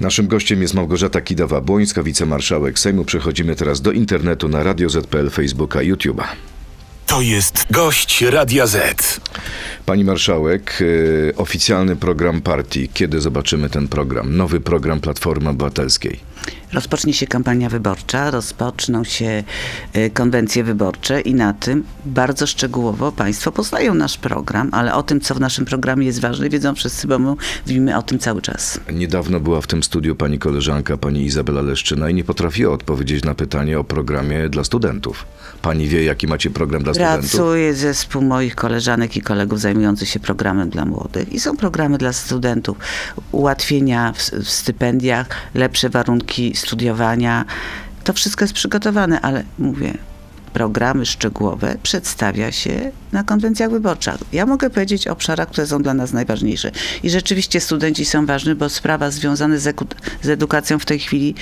Naszym 0.00 0.26
gościem 0.26 0.62
jest 0.62 0.74
Małgorzata 0.74 1.20
Kidawa-Błońska, 1.20 2.04
wicemarszałek 2.04 2.78
Sejmu. 2.78 3.04
Przechodzimy 3.04 3.56
teraz 3.56 3.80
do 3.80 3.92
internetu 3.92 4.48
na 4.48 4.62
Radio 4.62 4.88
ZPL, 4.88 5.30
Facebooka, 5.30 5.78
YouTube'a. 5.78 6.24
To 7.06 7.20
jest 7.20 7.66
gość 7.70 8.22
Radia 8.22 8.66
Z. 8.66 9.20
Pani 9.86 10.04
marszałek, 10.04 10.78
y, 10.80 11.32
oficjalny 11.36 11.96
program 11.96 12.40
partii. 12.40 12.88
Kiedy 12.94 13.20
zobaczymy 13.20 13.70
ten 13.70 13.88
program? 13.88 14.36
Nowy 14.36 14.60
program 14.60 15.00
Platformy 15.00 15.48
Obywatelskiej. 15.50 16.20
Rozpocznie 16.74 17.12
się 17.12 17.26
kampania 17.26 17.68
wyborcza, 17.68 18.30
rozpoczną 18.30 19.04
się 19.04 19.44
y, 19.96 20.10
konwencje 20.10 20.64
wyborcze 20.64 21.20
i 21.20 21.34
na 21.34 21.52
tym 21.52 21.84
bardzo 22.04 22.46
szczegółowo 22.46 23.12
Państwo 23.12 23.52
poznają 23.52 23.94
nasz 23.94 24.18
program, 24.18 24.68
ale 24.72 24.94
o 24.94 25.02
tym, 25.02 25.20
co 25.20 25.34
w 25.34 25.40
naszym 25.40 25.64
programie 25.64 26.06
jest 26.06 26.20
ważne, 26.20 26.48
wiedzą 26.48 26.74
wszyscy, 26.74 27.06
bo 27.06 27.18
my 27.18 27.34
mówimy 27.66 27.96
o 27.96 28.02
tym 28.02 28.18
cały 28.18 28.42
czas. 28.42 28.80
Niedawno 28.92 29.40
była 29.40 29.60
w 29.60 29.66
tym 29.66 29.82
studiu 29.82 30.16
pani 30.16 30.38
koleżanka, 30.38 30.96
pani 30.96 31.24
Izabela 31.24 31.62
Leszczyna 31.62 32.10
i 32.10 32.14
nie 32.14 32.24
potrafiła 32.24 32.72
odpowiedzieć 32.72 33.24
na 33.24 33.34
pytanie 33.34 33.78
o 33.78 33.84
programie 33.84 34.48
dla 34.48 34.64
studentów. 34.64 35.26
Pani 35.62 35.88
wie, 35.88 36.04
jaki 36.04 36.26
macie 36.26 36.50
program 36.50 36.82
dla 36.82 36.94
studentów? 36.94 37.30
Pracuje 37.30 37.74
zespół 37.74 38.22
moich 38.22 38.54
koleżanek 38.54 39.16
i 39.16 39.20
kolegów 39.20 39.60
zajmujący 39.60 40.06
się 40.06 40.20
programem 40.20 40.70
dla 40.70 40.84
młodych 40.84 41.32
i 41.32 41.40
są 41.40 41.56
programy 41.56 41.98
dla 41.98 42.12
studentów, 42.12 42.76
ułatwienia 43.32 44.12
w, 44.12 44.30
w 44.30 44.50
stypendiach, 44.50 45.26
lepsze 45.54 45.88
warunki 45.88 46.33
studiowania. 46.54 47.44
To 48.04 48.12
wszystko 48.12 48.44
jest 48.44 48.54
przygotowane, 48.54 49.20
ale 49.20 49.44
mówię, 49.58 49.94
programy 50.52 51.06
szczegółowe 51.06 51.76
przedstawia 51.82 52.52
się 52.52 52.92
na 53.12 53.24
konwencjach 53.24 53.70
wyborczych. 53.70 54.14
Ja 54.32 54.46
mogę 54.46 54.70
powiedzieć 54.70 55.08
o 55.08 55.12
obszarach, 55.12 55.48
które 55.48 55.66
są 55.66 55.82
dla 55.82 55.94
nas 55.94 56.12
najważniejsze. 56.12 56.70
I 57.02 57.10
rzeczywiście 57.10 57.60
studenci 57.60 58.04
są 58.04 58.26
ważni, 58.26 58.54
bo 58.54 58.68
sprawa 58.68 59.10
związane 59.10 59.58
z, 59.58 59.66
eku- 59.66 59.94
z 60.22 60.28
edukacją 60.28 60.78
w 60.78 60.84
tej 60.84 60.98
chwili 60.98 61.34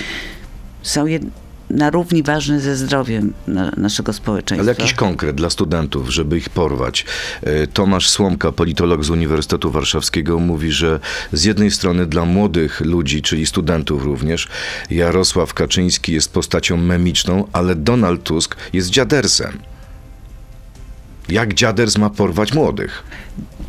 są 0.82 1.04
jed- 1.04 1.30
na 1.72 1.90
równi 1.90 2.22
ważne 2.22 2.60
ze 2.60 2.76
zdrowiem 2.76 3.32
na, 3.46 3.72
naszego 3.76 4.12
społeczeństwa. 4.12 4.62
Ale 4.62 4.78
jakiś 4.78 4.94
konkret 4.94 5.36
dla 5.36 5.50
studentów, 5.50 6.10
żeby 6.10 6.38
ich 6.38 6.50
porwać. 6.50 7.04
E, 7.42 7.66
Tomasz 7.66 8.08
Słomka, 8.08 8.52
politolog 8.52 9.04
z 9.04 9.10
Uniwersytetu 9.10 9.70
Warszawskiego, 9.70 10.38
mówi, 10.38 10.72
że 10.72 11.00
z 11.32 11.44
jednej 11.44 11.70
strony 11.70 12.06
dla 12.06 12.24
młodych 12.24 12.80
ludzi, 12.80 13.22
czyli 13.22 13.46
studentów 13.46 14.04
również, 14.04 14.48
Jarosław 14.90 15.54
Kaczyński 15.54 16.12
jest 16.12 16.32
postacią 16.32 16.76
memiczną, 16.76 17.48
ale 17.52 17.74
Donald 17.74 18.22
Tusk 18.22 18.56
jest 18.72 18.90
dziadersem. 18.90 19.58
Jak 21.28 21.54
dziaders 21.54 21.98
ma 21.98 22.10
porwać 22.10 22.52
młodych? 22.52 23.02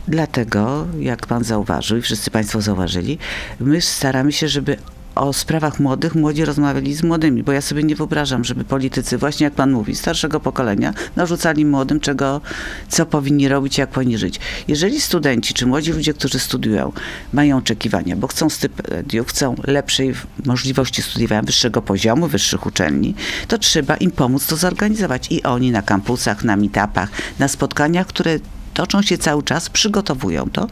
Dlatego, 0.07 0.87
jak 0.99 1.27
pan 1.27 1.43
zauważył 1.43 1.97
i 1.97 2.01
wszyscy 2.01 2.31
państwo 2.31 2.61
zauważyli, 2.61 3.17
my 3.59 3.81
staramy 3.81 4.31
się, 4.31 4.47
żeby 4.47 4.77
o 5.15 5.33
sprawach 5.33 5.79
młodych 5.79 6.15
młodzi 6.15 6.45
rozmawiali 6.45 6.93
z 6.93 7.03
młodymi, 7.03 7.43
bo 7.43 7.51
ja 7.51 7.61
sobie 7.61 7.83
nie 7.83 7.95
wyobrażam, 7.95 8.43
żeby 8.43 8.63
politycy, 8.63 9.17
właśnie 9.17 9.43
jak 9.43 9.53
pan 9.53 9.71
mówi, 9.71 9.95
starszego 9.95 10.39
pokolenia, 10.39 10.93
narzucali 11.15 11.65
młodym, 11.65 11.99
czego, 11.99 12.41
co 12.89 13.05
powinni 13.05 13.47
robić, 13.47 13.77
jak 13.77 13.89
powinni 13.89 14.17
żyć. 14.17 14.39
Jeżeli 14.67 15.01
studenci 15.01 15.53
czy 15.53 15.65
młodzi 15.65 15.91
ludzie, 15.91 16.13
którzy 16.13 16.39
studiują, 16.39 16.91
mają 17.33 17.57
oczekiwania, 17.57 18.15
bo 18.15 18.27
chcą 18.27 18.49
stypendiów, 18.49 19.27
chcą 19.27 19.55
lepszej 19.67 20.13
możliwości 20.45 21.01
studiowania 21.01 21.41
wyższego 21.41 21.81
poziomu, 21.81 22.27
wyższych 22.27 22.65
uczelni, 22.65 23.15
to 23.47 23.57
trzeba 23.57 23.95
im 23.95 24.11
pomóc 24.11 24.47
to 24.47 24.55
zorganizować. 24.55 25.27
I 25.31 25.43
oni 25.43 25.71
na 25.71 25.81
kampusach, 25.81 26.43
na 26.43 26.55
meetupach, 26.55 27.09
na 27.39 27.47
spotkaniach, 27.47 28.07
które 28.07 28.39
toczą 28.73 29.01
się 29.01 29.17
cały 29.17 29.43
czas, 29.43 29.69
przygotowują 29.69 30.49
to 30.49 30.67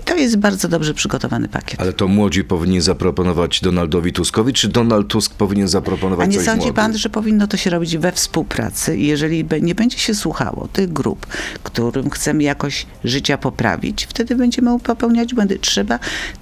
i 0.00 0.04
to 0.04 0.16
jest 0.16 0.36
bardzo 0.36 0.68
dobrze 0.68 0.94
przygotowany 0.94 1.48
pakiet. 1.48 1.80
Ale 1.80 1.92
to 1.92 2.08
młodzi 2.08 2.44
powinni 2.44 2.80
zaproponować 2.80 3.60
Donaldowi 3.60 4.12
Tuskowi, 4.12 4.52
czy 4.52 4.68
Donald 4.68 5.08
Tusk 5.08 5.34
powinien 5.34 5.68
zaproponować 5.68 6.28
A 6.28 6.30
nie 6.30 6.40
sądzi 6.40 6.56
młodym? 6.56 6.74
pan, 6.74 6.98
że 6.98 7.08
powinno 7.08 7.46
to 7.46 7.56
się 7.56 7.70
robić 7.70 7.96
we 7.96 8.12
współpracy 8.12 8.96
i 8.96 9.06
jeżeli 9.06 9.44
nie 9.62 9.74
będzie 9.74 9.98
się 9.98 10.14
słuchało 10.14 10.68
tych 10.72 10.92
grup, 10.92 11.26
którym 11.62 12.10
chcemy 12.10 12.42
jakoś 12.42 12.86
życia 13.04 13.38
poprawić, 13.38 14.06
wtedy 14.06 14.36
będziemy 14.36 14.80
popełniać 14.80 15.34
błędy. 15.34 15.58
Trzeba 15.58 15.98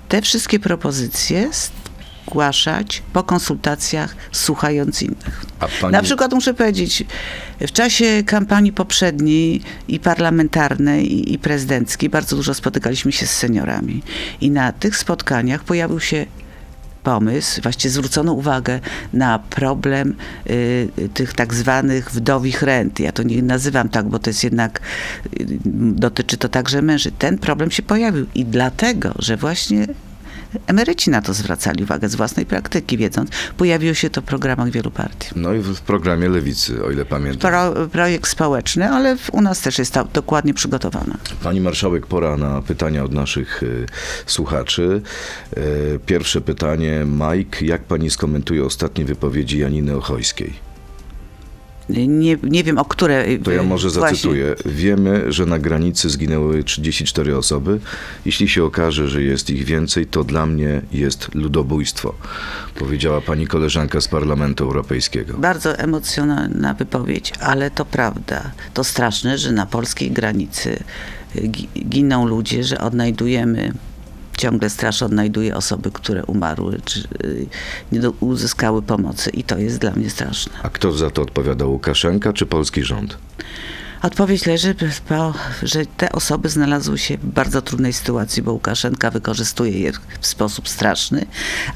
te 0.08 0.22
wszystkie 0.22 0.60
propozycje 0.60 1.50
zgłaszać 2.26 3.02
po 3.12 3.22
konsultacjach, 3.22 4.16
słuchając 4.32 5.02
innych. 5.02 5.44
Pani- 5.80 5.92
Na 5.92 6.02
przykład 6.02 6.32
muszę 6.32 6.54
powiedzieć, 6.54 7.04
w 7.60 7.72
czasie 7.72 8.22
kampanii 8.26 8.72
poprzedniej 8.72 9.60
i 9.88 10.00
parlamentarnej, 10.00 11.12
i, 11.12 11.32
i 11.34 11.38
prezydenckiej 11.38 12.10
bardzo 12.10 12.36
dużo 12.36 12.54
spotykaliśmy 12.54 13.12
się 13.12 13.26
z 13.26 13.30
seniorami. 13.30 14.02
I 14.40 14.50
na 14.50 14.72
tych 14.72 14.96
spotkaniach 14.96 15.64
pojawił 15.64 16.00
się 16.00 16.26
pomysł, 17.02 17.62
właściwie 17.62 17.92
zwrócono 17.92 18.32
uwagę 18.32 18.80
na 19.12 19.38
problem 19.38 20.14
y, 20.50 20.88
tych 21.14 21.34
tak 21.34 21.54
zwanych 21.54 22.10
wdowich 22.10 22.62
rent. 22.62 23.00
Ja 23.00 23.12
to 23.12 23.22
nie 23.22 23.42
nazywam 23.42 23.88
tak, 23.88 24.08
bo 24.08 24.18
to 24.18 24.30
jest 24.30 24.44
jednak, 24.44 24.80
y, 25.40 25.46
dotyczy 25.94 26.36
to 26.36 26.48
także 26.48 26.82
męży. 26.82 27.10
Ten 27.12 27.38
problem 27.38 27.70
się 27.70 27.82
pojawił 27.82 28.26
i 28.34 28.44
dlatego, 28.44 29.14
że 29.18 29.36
właśnie 29.36 29.86
emeryci 30.66 31.10
na 31.10 31.22
to 31.22 31.34
zwracali 31.34 31.84
uwagę 31.84 32.08
z 32.08 32.14
własnej 32.14 32.46
praktyki, 32.46 32.98
wiedząc, 32.98 33.30
pojawiło 33.56 33.94
się 33.94 34.10
to 34.10 34.20
w 34.20 34.24
programach 34.24 34.70
wielu 34.70 34.90
partii. 34.90 35.28
No 35.36 35.54
i 35.54 35.58
w 35.58 35.80
programie 35.80 36.28
Lewicy, 36.28 36.84
o 36.84 36.90
ile 36.90 37.04
pamiętam. 37.04 37.50
Pro, 37.50 37.88
projekt 37.88 38.28
społeczny, 38.30 38.90
ale 38.90 39.16
u 39.32 39.40
nas 39.40 39.60
też 39.60 39.78
jest 39.78 39.94
to 39.94 40.04
dokładnie 40.12 40.54
przygotowana. 40.54 41.16
Pani 41.42 41.60
marszałek, 41.60 42.06
pora 42.06 42.36
na 42.36 42.62
pytania 42.62 43.04
od 43.04 43.12
naszych 43.12 43.62
y, 43.62 43.86
słuchaczy. 44.26 45.02
Y, 45.56 46.00
pierwsze 46.06 46.40
pytanie, 46.40 47.06
Mike, 47.06 47.64
jak 47.64 47.82
pani 47.82 48.10
skomentuje 48.10 48.64
ostatnie 48.64 49.04
wypowiedzi 49.04 49.58
Janiny 49.58 49.96
Ochojskiej? 49.96 50.71
Nie, 51.92 52.36
nie 52.42 52.64
wiem, 52.64 52.78
o 52.78 52.84
które... 52.84 53.24
To 53.44 53.50
ja 53.50 53.62
może 53.62 53.88
właśnie- 53.90 54.16
zacytuję. 54.16 54.54
Wiemy, 54.66 55.32
że 55.32 55.46
na 55.46 55.58
granicy 55.58 56.10
zginęły 56.10 56.64
34 56.64 57.36
osoby. 57.36 57.80
Jeśli 58.26 58.48
się 58.48 58.64
okaże, 58.64 59.08
że 59.08 59.22
jest 59.22 59.50
ich 59.50 59.64
więcej, 59.64 60.06
to 60.06 60.24
dla 60.24 60.46
mnie 60.46 60.82
jest 60.92 61.34
ludobójstwo, 61.34 62.14
powiedziała 62.78 63.20
pani 63.20 63.46
koleżanka 63.46 64.00
z 64.00 64.08
Parlamentu 64.08 64.64
Europejskiego. 64.64 65.34
Bardzo 65.38 65.78
emocjonalna 65.78 66.74
wypowiedź, 66.74 67.32
ale 67.40 67.70
to 67.70 67.84
prawda. 67.84 68.50
To 68.74 68.84
straszne, 68.84 69.38
że 69.38 69.52
na 69.52 69.66
polskiej 69.66 70.10
granicy 70.10 70.78
y, 71.36 71.40
gi- 71.40 71.68
giną 71.88 72.26
ludzie, 72.26 72.64
że 72.64 72.78
odnajdujemy, 72.80 73.72
ciągle 74.42 74.70
straż 74.70 75.02
odnajduje 75.02 75.56
osoby, 75.56 75.90
które 75.90 76.24
umarły, 76.24 76.80
czy 76.84 77.00
y, 77.24 77.46
nie 77.92 78.10
uzyskały 78.10 78.82
pomocy 78.82 79.30
i 79.30 79.44
to 79.44 79.58
jest 79.58 79.78
dla 79.78 79.90
mnie 79.90 80.10
straszne. 80.10 80.52
A 80.62 80.68
kto 80.68 80.92
za 80.92 81.10
to 81.10 81.22
odpowiada, 81.22 81.64
Łukaszenka 81.64 82.32
czy 82.32 82.46
polski 82.46 82.82
rząd? 82.82 83.18
Odpowiedź 84.02 84.46
leży, 84.46 84.74
po, 85.08 85.34
że 85.62 85.86
te 85.86 86.12
osoby 86.12 86.48
znalazły 86.48 86.98
się 86.98 87.18
w 87.18 87.26
bardzo 87.26 87.62
trudnej 87.62 87.92
sytuacji, 87.92 88.42
bo 88.42 88.52
Łukaszenka 88.52 89.10
wykorzystuje 89.10 89.80
je 89.80 89.92
w 90.20 90.26
sposób 90.26 90.68
straszny, 90.68 91.26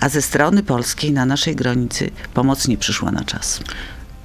a 0.01 0.09
ze 0.09 0.23
strony 0.23 0.63
polskiej 0.63 1.13
na 1.13 1.25
naszej 1.27 1.57
granicy 1.57 2.11
pomoc 2.35 2.69
nie 2.69 2.77
przyszła 2.77 3.11
na 3.11 3.25
czas. 3.25 3.61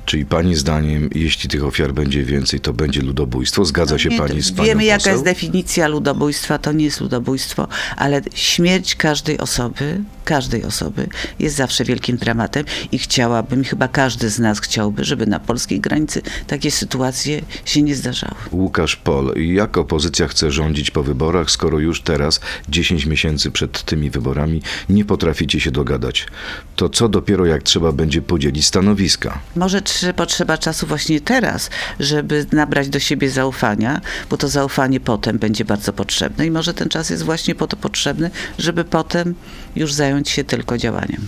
Czyli 0.05 0.25
pani 0.25 0.55
zdaniem, 0.55 1.09
jeśli 1.15 1.49
tych 1.49 1.63
ofiar 1.63 1.93
będzie 1.93 2.23
więcej, 2.23 2.59
to 2.59 2.73
będzie 2.73 3.01
ludobójstwo? 3.01 3.65
Zgadza 3.65 3.99
się 3.99 4.09
Nie, 4.09 4.17
pani 4.17 4.41
z 4.41 4.51
panią 4.51 4.65
Wiemy, 4.67 4.83
jaka 4.85 4.97
poseł? 4.99 5.13
jest 5.13 5.25
definicja 5.25 5.87
ludobójstwa. 5.87 6.57
To 6.57 6.71
nie 6.71 6.85
jest 6.85 7.01
ludobójstwo, 7.01 7.67
ale 7.97 8.21
śmierć 8.33 8.95
każdej 8.95 9.37
osoby, 9.37 10.01
każdej 10.25 10.63
osoby 10.63 11.07
jest 11.39 11.55
zawsze 11.55 11.83
wielkim 11.85 12.17
dramatem 12.17 12.65
i 12.91 12.97
chciałabym, 12.97 13.63
chyba 13.63 13.87
każdy 13.87 14.29
z 14.29 14.39
nas 14.39 14.59
chciałby, 14.59 15.05
żeby 15.05 15.25
na 15.27 15.39
polskiej 15.39 15.79
granicy 15.79 16.21
takie 16.47 16.71
sytuacje 16.71 17.41
się 17.65 17.81
nie 17.81 17.95
zdarzały. 17.95 18.35
Łukasz 18.51 18.95
Pol, 18.95 19.33
jak 19.35 19.77
opozycja 19.77 20.27
chce 20.27 20.51
rządzić 20.51 20.91
po 20.91 21.03
wyborach, 21.03 21.51
skoro 21.51 21.79
już 21.79 22.01
teraz, 22.01 22.39
10 22.69 23.05
miesięcy 23.05 23.51
przed 23.51 23.83
tymi 23.83 24.09
wyborami, 24.09 24.61
nie 24.89 25.05
potraficie 25.05 25.59
się 25.59 25.71
dogadać? 25.71 26.27
To 26.75 26.89
co 26.89 27.09
dopiero 27.09 27.45
jak 27.45 27.63
trzeba 27.63 27.91
będzie 27.91 28.21
podzielić 28.21 28.65
stanowiska? 28.65 29.39
Może 29.55 29.81
trze- 30.01 30.13
potrzeba 30.13 30.57
czasu 30.57 30.87
właśnie 30.87 31.21
teraz, 31.21 31.69
żeby 31.99 32.45
nabrać 32.51 32.89
do 32.89 32.99
siebie 32.99 33.29
zaufania, 33.29 34.01
bo 34.29 34.37
to 34.37 34.47
zaufanie 34.47 34.99
potem 34.99 35.37
będzie 35.39 35.65
bardzo 35.65 35.93
potrzebne 35.93 36.45
i 36.45 36.51
może 36.51 36.73
ten 36.73 36.89
czas 36.89 37.09
jest 37.09 37.23
właśnie 37.23 37.55
po 37.55 37.67
to 37.67 37.77
potrzebny, 37.77 38.31
żeby 38.57 38.83
potem 38.83 39.35
już 39.75 39.93
zająć 39.93 40.29
się 40.29 40.43
tylko 40.43 40.77
działaniem. 40.77 41.27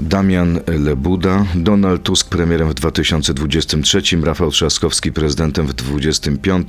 Damian 0.00 0.60
Lebuda, 0.66 1.44
Donald 1.54 2.02
Tusk 2.02 2.28
premierem 2.28 2.68
w 2.68 2.74
2023, 2.74 4.02
Rafał 4.24 4.50
Trzaskowski 4.50 5.12
prezydentem 5.12 5.66
w 5.66 5.72
2025. 5.72 6.68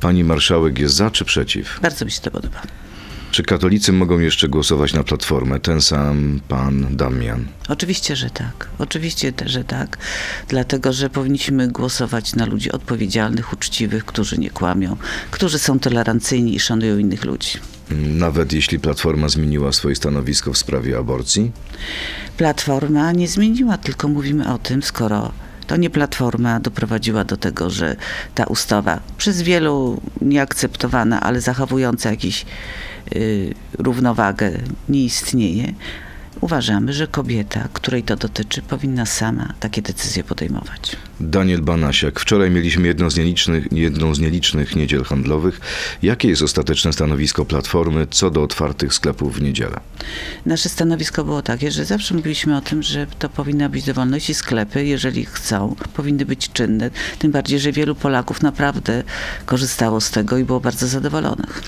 Pani 0.00 0.24
marszałek 0.24 0.78
jest 0.78 0.94
za 0.94 1.10
czy 1.10 1.24
przeciw? 1.24 1.78
Bardzo 1.82 2.04
mi 2.04 2.10
się 2.10 2.20
to 2.20 2.30
podoba. 2.30 2.62
Czy 3.30 3.42
katolicy 3.42 3.92
mogą 3.92 4.18
jeszcze 4.18 4.48
głosować 4.48 4.92
na 4.92 5.04
Platformę? 5.04 5.60
Ten 5.60 5.80
sam 5.80 6.40
pan 6.48 6.96
Damian. 6.96 7.46
Oczywiście, 7.68 8.16
że 8.16 8.30
tak. 8.30 8.68
Oczywiście, 8.78 9.32
że 9.46 9.64
tak. 9.64 9.98
Dlatego, 10.48 10.92
że 10.92 11.10
powinniśmy 11.10 11.68
głosować 11.68 12.34
na 12.34 12.46
ludzi 12.46 12.72
odpowiedzialnych, 12.72 13.52
uczciwych, 13.52 14.04
którzy 14.04 14.38
nie 14.38 14.50
kłamią, 14.50 14.96
którzy 15.30 15.58
są 15.58 15.78
tolerancyjni 15.78 16.54
i 16.54 16.60
szanują 16.60 16.98
innych 16.98 17.24
ludzi. 17.24 17.58
Nawet 18.06 18.52
jeśli 18.52 18.80
Platforma 18.80 19.28
zmieniła 19.28 19.72
swoje 19.72 19.96
stanowisko 19.96 20.52
w 20.52 20.58
sprawie 20.58 20.98
aborcji? 20.98 21.52
Platforma 22.36 23.12
nie 23.12 23.28
zmieniła, 23.28 23.78
tylko 23.78 24.08
mówimy 24.08 24.52
o 24.52 24.58
tym, 24.58 24.82
skoro 24.82 25.32
to 25.66 25.76
nie 25.76 25.90
Platforma 25.90 26.60
doprowadziła 26.60 27.24
do 27.24 27.36
tego, 27.36 27.70
że 27.70 27.96
ta 28.34 28.44
ustawa 28.44 29.00
przez 29.18 29.42
wielu 29.42 30.00
nieakceptowana, 30.20 31.20
ale 31.20 31.40
zachowująca 31.40 32.10
jakiś 32.10 32.46
równowagę 33.78 34.52
nie 34.88 35.04
istnieje. 35.04 35.72
Uważamy, 36.40 36.92
że 36.92 37.06
kobieta, 37.06 37.68
której 37.72 38.02
to 38.02 38.16
dotyczy, 38.16 38.62
powinna 38.62 39.06
sama 39.06 39.54
takie 39.60 39.82
decyzje 39.82 40.24
podejmować. 40.24 40.96
Daniel 41.20 41.62
Banasiak. 41.62 42.20
Wczoraj 42.20 42.50
mieliśmy 42.50 42.86
jedną 42.86 43.10
z, 43.10 43.16
nielicznych, 43.16 43.72
jedną 43.72 44.14
z 44.14 44.20
nielicznych 44.20 44.76
niedziel 44.76 45.04
handlowych. 45.04 45.60
Jakie 46.02 46.28
jest 46.28 46.42
ostateczne 46.42 46.92
stanowisko 46.92 47.44
Platformy 47.44 48.06
co 48.10 48.30
do 48.30 48.42
otwartych 48.42 48.94
sklepów 48.94 49.38
w 49.38 49.42
niedzielę? 49.42 49.80
Nasze 50.46 50.68
stanowisko 50.68 51.24
było 51.24 51.42
takie, 51.42 51.70
że 51.70 51.84
zawsze 51.84 52.14
mówiliśmy 52.14 52.56
o 52.56 52.60
tym, 52.60 52.82
że 52.82 53.06
to 53.18 53.28
powinna 53.28 53.68
być 53.68 53.84
dowolność 53.84 54.30
i 54.30 54.34
sklepy, 54.34 54.84
jeżeli 54.84 55.24
chcą, 55.24 55.76
powinny 55.94 56.26
być 56.26 56.52
czynne. 56.52 56.90
Tym 57.18 57.32
bardziej, 57.32 57.58
że 57.58 57.72
wielu 57.72 57.94
Polaków 57.94 58.42
naprawdę 58.42 59.02
korzystało 59.46 60.00
z 60.00 60.10
tego 60.10 60.38
i 60.38 60.44
było 60.44 60.60
bardzo 60.60 60.88
zadowolonych. 60.88 61.62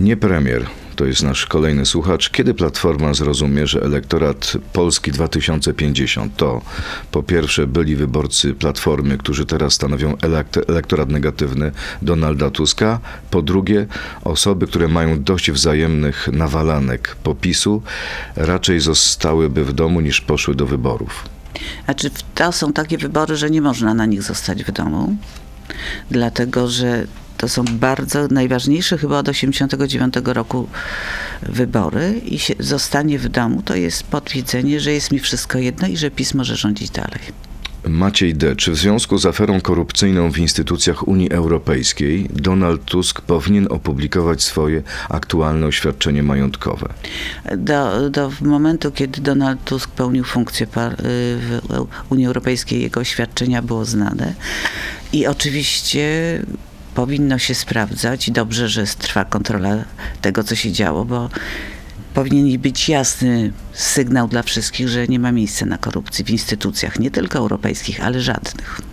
Nie 0.00 0.16
premier, 0.16 0.66
to 1.00 1.06
jest 1.06 1.22
nasz 1.22 1.46
kolejny 1.46 1.86
słuchacz. 1.86 2.30
Kiedy 2.30 2.54
Platforma 2.54 3.14
zrozumie, 3.14 3.66
że 3.66 3.82
elektorat 3.82 4.52
Polski 4.72 5.12
2050 5.12 6.36
to 6.36 6.62
po 7.10 7.22
pierwsze 7.22 7.66
byli 7.66 7.96
wyborcy 7.96 8.54
Platformy, 8.54 8.79
którzy 9.18 9.46
teraz 9.46 9.72
stanowią 9.72 10.14
elekt- 10.14 10.70
elektorat 10.70 11.08
negatywny 11.08 11.72
Donalda 12.02 12.50
Tuska, 12.50 12.98
po 13.30 13.42
drugie 13.42 13.86
osoby, 14.24 14.66
które 14.66 14.88
mają 14.88 15.22
dość 15.22 15.50
wzajemnych 15.50 16.28
nawalanek 16.32 17.16
popisu, 17.22 17.82
raczej 18.36 18.80
zostałyby 18.80 19.64
w 19.64 19.72
domu 19.72 20.00
niż 20.00 20.20
poszły 20.20 20.54
do 20.54 20.66
wyborów. 20.66 21.28
Znaczy, 21.84 22.10
w- 22.10 22.22
to 22.34 22.52
są 22.52 22.72
takie 22.72 22.98
wybory, 22.98 23.36
że 23.36 23.50
nie 23.50 23.62
można 23.62 23.94
na 23.94 24.06
nich 24.06 24.22
zostać 24.22 24.64
w 24.64 24.70
domu, 24.72 25.16
dlatego 26.10 26.68
że 26.68 27.06
to 27.38 27.48
są 27.48 27.64
bardzo 27.64 28.26
najważniejsze 28.30 28.98
chyba 28.98 29.18
od 29.18 29.28
89 29.28 30.14
roku 30.24 30.68
wybory 31.42 32.20
i 32.24 32.38
zostanie 32.58 33.18
w 33.18 33.28
domu 33.28 33.62
to 33.62 33.74
jest 33.76 34.02
potwierdzenie, 34.02 34.80
że 34.80 34.92
jest 34.92 35.10
mi 35.12 35.18
wszystko 35.18 35.58
jedno 35.58 35.88
i 35.88 35.96
że 35.96 36.10
PiS 36.10 36.34
może 36.34 36.56
rządzić 36.56 36.90
dalej. 36.90 37.20
Maciej 37.88 38.34
D. 38.34 38.56
Czy 38.56 38.72
w 38.72 38.76
związku 38.76 39.18
z 39.18 39.26
aferą 39.26 39.60
korupcyjną 39.60 40.32
w 40.32 40.38
instytucjach 40.38 41.08
Unii 41.08 41.30
Europejskiej 41.30 42.28
Donald 42.32 42.84
Tusk 42.84 43.20
powinien 43.20 43.66
opublikować 43.70 44.42
swoje 44.42 44.82
aktualne 45.08 45.66
oświadczenie 45.66 46.22
majątkowe? 46.22 46.88
Do, 47.56 48.10
do 48.10 48.32
momentu, 48.40 48.92
kiedy 48.92 49.20
Donald 49.20 49.64
Tusk 49.64 49.90
pełnił 49.90 50.24
funkcję 50.24 50.66
y, 50.66 50.68
w 50.70 51.60
Unii 52.10 52.26
Europejskiej, 52.26 52.82
jego 52.82 53.00
oświadczenia 53.00 53.62
było 53.62 53.84
znane 53.84 54.34
i 55.12 55.26
oczywiście 55.26 56.06
powinno 56.94 57.38
się 57.38 57.54
sprawdzać 57.54 58.30
dobrze, 58.30 58.68
że 58.68 58.84
trwa 58.84 59.24
kontrola 59.24 59.84
tego, 60.20 60.44
co 60.44 60.54
się 60.54 60.72
działo, 60.72 61.04
bo 61.04 61.30
powinien 62.14 62.60
być 62.60 62.88
jasny 62.88 63.52
sygnał 63.72 64.28
dla 64.28 64.42
wszystkich, 64.42 64.88
że 64.88 65.08
nie 65.08 65.18
ma 65.18 65.32
miejsca 65.32 65.66
na 65.66 65.78
korupcję 65.78 66.24
w 66.24 66.30
instytucjach, 66.30 66.98
nie 66.98 67.10
tylko 67.10 67.38
europejskich, 67.38 68.04
ale 68.04 68.20
żadnych. 68.20 68.89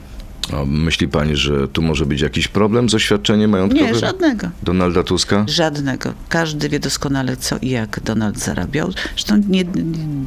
A 0.53 0.65
myśli 0.65 1.07
pani, 1.07 1.35
że 1.35 1.67
tu 1.67 1.81
może 1.81 2.05
być 2.05 2.21
jakiś 2.21 2.47
problem 2.47 2.89
z 2.89 2.93
oświadczeniem 2.93 3.51
majątkowym 3.51 3.87
Nie, 3.87 3.95
żadnego. 3.95 4.49
Donalda 4.63 5.03
Tuska? 5.03 5.45
Żadnego. 5.47 6.13
Każdy 6.29 6.69
wie 6.69 6.79
doskonale, 6.79 7.37
co 7.37 7.57
i 7.61 7.69
jak 7.69 7.99
Donald 7.99 8.39
zarabiał. 8.39 8.91
Zresztą 9.11 9.41
nie, 9.49 9.65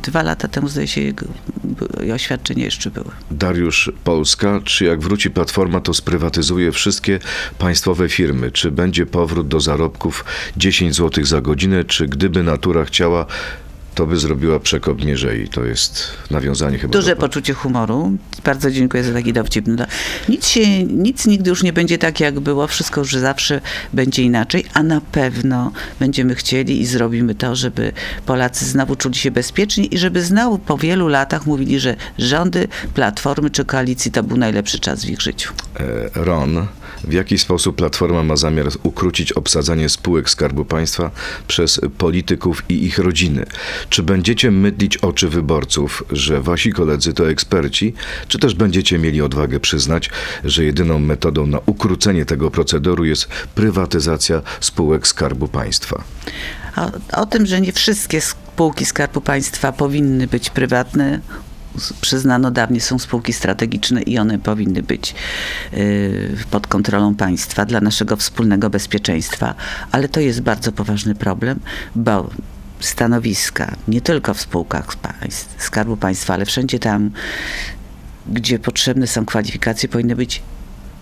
dwa 0.03 0.23
lata 0.23 0.49
temu, 0.49 0.69
zdaje 0.69 0.89
się, 0.89 1.01
jego 1.01 1.27
oświadczenia 2.15 2.65
jeszcze 2.65 2.91
były. 2.91 3.11
Dariusz 3.31 3.93
Polska, 4.05 4.61
czy 4.65 4.85
jak 4.85 5.01
wróci 5.01 5.31
Platforma, 5.31 5.81
to 5.81 5.95
sprywatyzuje 5.95 6.73
wszystkie 6.73 7.19
państwowe 7.59 8.09
firmy? 8.09 8.51
Czy 8.53 8.71
będzie 8.71 9.07
powrót 9.07 9.49
do 9.49 9.61
zarobków 9.61 10.25
10 10.57 10.95
zł 10.97 11.25
za 11.25 11.41
godzinę, 11.41 11.85
czy 11.85 12.09
gdyby 12.09 12.43
natura 12.43 12.85
chciała, 12.85 13.27
to 13.95 14.07
by 14.07 14.17
zrobiła 14.17 14.61
przekop 14.61 15.05
mierzei? 15.05 15.49
To 15.49 15.65
jest 15.65 16.05
nawiązanie 16.31 16.79
chyba 16.79 16.93
Duże 16.93 17.15
do... 17.15 17.21
poczucie 17.21 17.53
humoru. 17.55 18.13
Bardzo 18.45 18.71
dziękuję 18.71 19.05
za 19.05 19.13
taki 19.13 19.33
dowcip. 19.33 19.67
No, 19.69 19.87
Nic, 20.29 20.47
się, 20.49 20.85
nic 20.85 21.27
nigdy 21.27 21.51
już 21.51 21.63
nie 21.63 21.73
będzie 21.73 21.99
tak, 21.99 22.21
jak 22.21 22.41
było. 22.41 22.67
Wszystko 22.67 23.01
już 23.01 23.13
zawsze 23.13 23.61
będzie 23.93 24.23
inaczej, 24.23 24.65
a 24.75 24.83
na 24.83 25.01
pewno 25.01 25.73
będziemy 26.01 26.35
chcieli 26.35 26.81
i 26.81 26.87
zrobimy 26.87 27.35
to, 27.35 27.57
żeby 27.57 27.93
Polacy 28.27 28.65
znowu 28.65 28.97
czuli 28.97 29.15
się 29.15 29.31
bezpieczni 29.31 29.95
i 29.95 29.99
żeby 29.99 30.23
znowu 30.23 30.59
po 30.59 30.79
wielu 30.79 31.09
latach 31.09 31.47
mówili, 31.47 31.81
że 31.81 31.97
rządy 32.19 32.69
Platformy 32.95 33.51
czy 33.51 33.65
Koalicji 33.65 34.11
to 34.11 34.23
był 34.23 34.37
najlepszy 34.37 34.79
czas 34.79 35.05
w 35.05 35.09
ich 35.11 35.21
życiu. 35.21 35.53
E, 35.81 36.25
Ron, 36.25 36.67
w 37.05 37.13
jaki 37.13 37.39
sposób 37.39 37.77
Platforma 37.77 38.23
ma 38.23 38.37
zamiar 38.37 38.67
ukrócić 38.83 39.33
obsadzanie 39.33 39.89
spółek 39.89 40.31
Skarbu 40.31 40.65
Państwa 40.65 41.11
przez 41.49 41.81
polityków 41.99 42.63
i 42.69 42.85
ich 42.85 42.99
rodziny? 42.99 43.47
Czy 43.89 44.03
będziecie 44.03 44.51
mydlić 44.51 44.97
oczy 44.97 45.29
wyborców, 45.29 46.05
że 46.13 46.41
wasi 46.41 46.73
koledzy 46.73 47.13
to 47.13 47.31
eksperci, 47.31 47.95
czy 48.29 48.39
też 48.39 48.55
będziecie 48.55 48.99
mieli 48.99 49.23
odwagę 49.23 49.61
przyznać, 49.61 50.11
że 50.45 50.65
jedyną 50.65 50.99
metodą 50.99 51.47
na 51.47 51.59
ukrócenie 51.67 52.25
tego 52.25 52.51
procederu 52.51 53.05
jest 53.05 53.29
prywatyzacja 53.55 54.43
spółek 54.61 55.07
Skarbu 55.07 55.49
Państwa? 55.49 56.05
O, 56.77 57.21
o 57.21 57.27
tym, 57.27 57.47
że 57.47 57.61
nie 57.61 57.73
wszystkie 57.73 58.21
spółki 58.21 58.87
Skarbu 58.87 59.21
Państwa 59.21 59.73
powinny 59.73 60.27
być 60.27 60.51
prywatne, 60.51 61.21
przyznano 62.01 62.51
dawniej 62.51 62.81
są 62.81 62.99
spółki 62.99 63.33
strategiczne 63.33 64.03
i 64.03 64.19
one 64.19 64.39
powinny 64.39 64.83
być 64.83 65.15
y, 65.75 66.37
pod 66.51 66.67
kontrolą 66.67 67.15
państwa 67.15 67.67
dla 67.67 67.81
naszego 67.81 68.17
wspólnego 68.17 68.71
bezpieczeństwa, 68.71 69.55
ale 69.93 70.09
to 70.09 70.21
jest 70.21 70.41
bardzo 70.41 70.73
poważny 70.73 71.15
problem, 71.15 71.61
bo 71.95 72.31
stanowiska 72.81 73.77
nie 73.89 74.01
tylko 74.01 74.35
w 74.35 74.41
spółkach 74.41 74.97
państw, 74.97 75.63
Skarbu 75.63 75.97
Państwa, 75.97 76.35
ale 76.35 76.45
wszędzie 76.45 76.79
tam, 76.79 77.11
gdzie 78.27 78.59
potrzebne 78.59 79.07
są 79.07 79.27
kwalifikacje, 79.27 79.89
powinny 79.89 80.17
być 80.17 80.43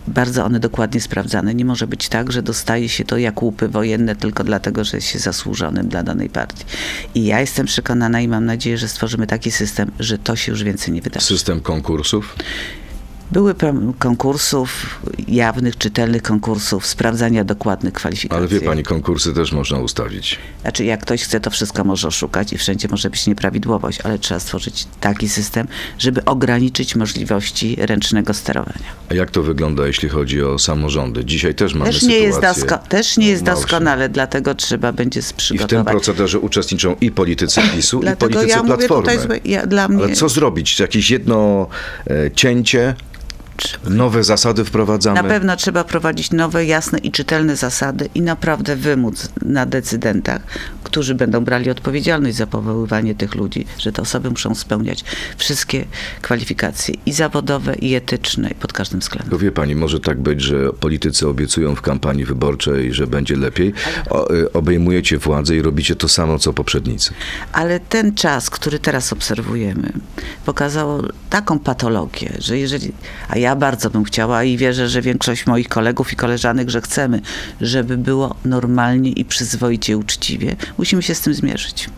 bardzo 0.08 0.44
one 0.44 0.60
dokładnie 0.60 1.00
sprawdzane. 1.00 1.54
Nie 1.54 1.64
może 1.64 1.86
być 1.86 2.08
tak, 2.08 2.32
że 2.32 2.42
dostaje 2.42 2.88
się 2.88 3.04
to 3.04 3.18
jak 3.18 3.42
łupy 3.42 3.68
wojenne 3.68 4.16
tylko 4.16 4.44
dlatego, 4.44 4.84
że 4.84 4.96
jest 4.96 5.06
się 5.06 5.18
zasłużonym 5.18 5.88
dla 5.88 6.02
danej 6.02 6.28
partii. 6.30 6.64
I 7.14 7.24
ja 7.24 7.40
jestem 7.40 7.66
przekonana 7.66 8.20
i 8.20 8.28
mam 8.28 8.44
nadzieję, 8.44 8.78
że 8.78 8.88
stworzymy 8.88 9.26
taki 9.26 9.50
system, 9.50 9.90
że 10.00 10.18
to 10.18 10.36
się 10.36 10.52
już 10.52 10.62
więcej 10.62 10.94
nie 10.94 11.02
wydarzy. 11.02 11.26
System 11.26 11.60
konkursów? 11.60 12.36
Były 13.32 13.54
konkursów, 13.98 15.00
jawnych, 15.28 15.78
czytelnych 15.78 16.22
konkursów, 16.22 16.86
sprawdzania 16.86 17.44
dokładnych 17.44 17.92
kwalifikacji. 17.94 18.38
Ale 18.38 18.48
wie 18.48 18.60
pani, 18.60 18.82
konkursy 18.82 19.32
też 19.34 19.52
można 19.52 19.78
ustawić. 19.78 20.38
Znaczy, 20.62 20.84
jak 20.84 21.00
ktoś 21.02 21.22
chce, 21.22 21.40
to 21.40 21.50
wszystko 21.50 21.84
może 21.84 22.08
oszukać 22.08 22.52
i 22.52 22.58
wszędzie 22.58 22.88
może 22.88 23.10
być 23.10 23.26
nieprawidłowość, 23.26 24.00
ale 24.00 24.18
trzeba 24.18 24.40
stworzyć 24.40 24.86
taki 25.00 25.28
system, 25.28 25.66
żeby 25.98 26.24
ograniczyć 26.24 26.96
możliwości 26.96 27.76
ręcznego 27.80 28.34
sterowania. 28.34 28.78
A 29.10 29.14
jak 29.14 29.30
to 29.30 29.42
wygląda, 29.42 29.86
jeśli 29.86 30.08
chodzi 30.08 30.42
o 30.42 30.58
samorządy? 30.58 31.24
Dzisiaj 31.24 31.54
też 31.54 31.74
mamy 31.74 31.92
Też 31.92 32.02
nie, 32.02 32.18
jest 32.18 32.34
sytuację... 32.34 32.62
dosko- 32.64 32.88
też 32.88 33.16
nie 33.16 33.28
jest 33.28 33.42
doskonale, 33.42 34.08
dlatego 34.08 34.54
trzeba 34.54 34.92
będzie 34.92 35.20
I 35.20 35.22
w 35.22 35.26
tym 35.26 35.36
przygotować. 35.36 35.86
procederze 35.92 36.38
uczestniczą 36.38 36.96
i 37.00 37.10
politycy 37.10 37.60
PiSu, 37.74 38.00
i 38.02 38.16
politycy 38.16 38.46
ja 38.48 38.62
Platformy. 38.62 39.16
tutaj, 39.18 39.40
ja, 39.44 39.88
mnie 39.88 40.04
Ale 40.04 40.12
co 40.14 40.28
zrobić? 40.28 40.80
Jakieś 40.80 41.10
jedno 41.10 41.66
e, 42.06 42.30
cięcie? 43.58 43.78
Nowe 43.90 44.24
zasady 44.24 44.64
wprowadzamy? 44.64 45.22
na 45.22 45.28
pewno 45.28 45.56
trzeba 45.56 45.84
prowadzić 45.84 46.30
nowe, 46.30 46.64
jasne 46.66 46.98
i 46.98 47.12
czytelne 47.12 47.56
zasady 47.56 48.08
i 48.14 48.22
naprawdę 48.22 48.76
wymóc 48.76 49.28
na 49.42 49.66
decydentach, 49.66 50.42
którzy 50.84 51.14
będą 51.14 51.44
brali 51.44 51.70
odpowiedzialność 51.70 52.36
za 52.36 52.46
powoływanie 52.46 53.14
tych 53.14 53.34
ludzi, 53.34 53.66
że 53.78 53.92
te 53.92 54.02
osoby 54.02 54.30
muszą 54.30 54.54
spełniać 54.54 55.04
wszystkie 55.36 55.84
kwalifikacje 56.22 56.94
i 57.06 57.12
zawodowe, 57.12 57.74
i 57.74 57.94
etyczne, 57.94 58.50
i 58.50 58.54
pod 58.54 58.72
każdym 58.72 59.00
względem. 59.00 59.30
Bo 59.30 59.38
wie 59.38 59.52
pani, 59.52 59.74
może 59.74 60.00
tak 60.00 60.20
być, 60.20 60.40
że 60.40 60.72
politycy 60.72 61.28
obiecują 61.28 61.74
w 61.74 61.82
kampanii 61.82 62.24
wyborczej, 62.24 62.94
że 62.94 63.06
będzie 63.06 63.36
lepiej. 63.36 63.72
O, 64.10 64.34
y, 64.34 64.52
obejmujecie 64.52 65.18
władzę 65.18 65.56
i 65.56 65.62
robicie 65.62 65.96
to 65.96 66.08
samo, 66.08 66.38
co 66.38 66.52
poprzednicy. 66.52 67.14
Ale 67.52 67.80
ten 67.80 68.14
czas, 68.14 68.50
który 68.50 68.78
teraz 68.78 69.12
obserwujemy, 69.12 69.92
pokazał 70.44 71.02
taką 71.30 71.58
patologię, 71.58 72.32
że 72.38 72.58
jeżeli, 72.58 72.92
a 73.28 73.38
ja 73.38 73.47
bardzo 73.56 73.90
bym 73.90 74.04
chciała 74.04 74.44
i 74.44 74.56
wierzę, 74.56 74.88
że 74.88 75.02
większość 75.02 75.46
moich 75.46 75.68
kolegów 75.68 76.12
i 76.12 76.16
koleżanek, 76.16 76.70
że 76.70 76.80
chcemy, 76.80 77.20
żeby 77.60 77.96
było 77.96 78.34
normalnie 78.44 79.10
i 79.10 79.24
przyzwoicie, 79.24 79.96
uczciwie, 79.96 80.56
musimy 80.78 81.02
się 81.02 81.14
z 81.14 81.20
tym 81.20 81.34
zmierzyć. 81.34 81.88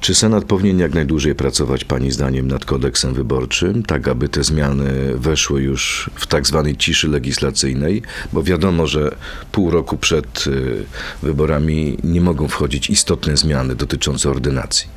Czy 0.00 0.14
Senat 0.14 0.44
powinien 0.44 0.78
jak 0.78 0.94
najdłużej 0.94 1.34
pracować, 1.34 1.84
Pani 1.84 2.12
zdaniem, 2.12 2.48
nad 2.48 2.64
kodeksem 2.64 3.14
wyborczym, 3.14 3.82
tak 3.82 4.08
aby 4.08 4.28
te 4.28 4.44
zmiany 4.44 5.14
weszły 5.14 5.62
już 5.62 6.10
w 6.14 6.26
tak 6.26 6.46
zwanej 6.46 6.76
ciszy 6.76 7.08
legislacyjnej? 7.08 8.02
Bo 8.32 8.42
wiadomo, 8.42 8.86
że 8.86 9.16
pół 9.52 9.70
roku 9.70 9.96
przed 9.96 10.46
y, 10.46 10.84
wyborami 11.22 11.96
nie 12.04 12.20
mogą 12.20 12.48
wchodzić 12.48 12.90
istotne 12.90 13.36
zmiany 13.36 13.74
dotyczące 13.74 14.30
ordynacji. 14.30 14.88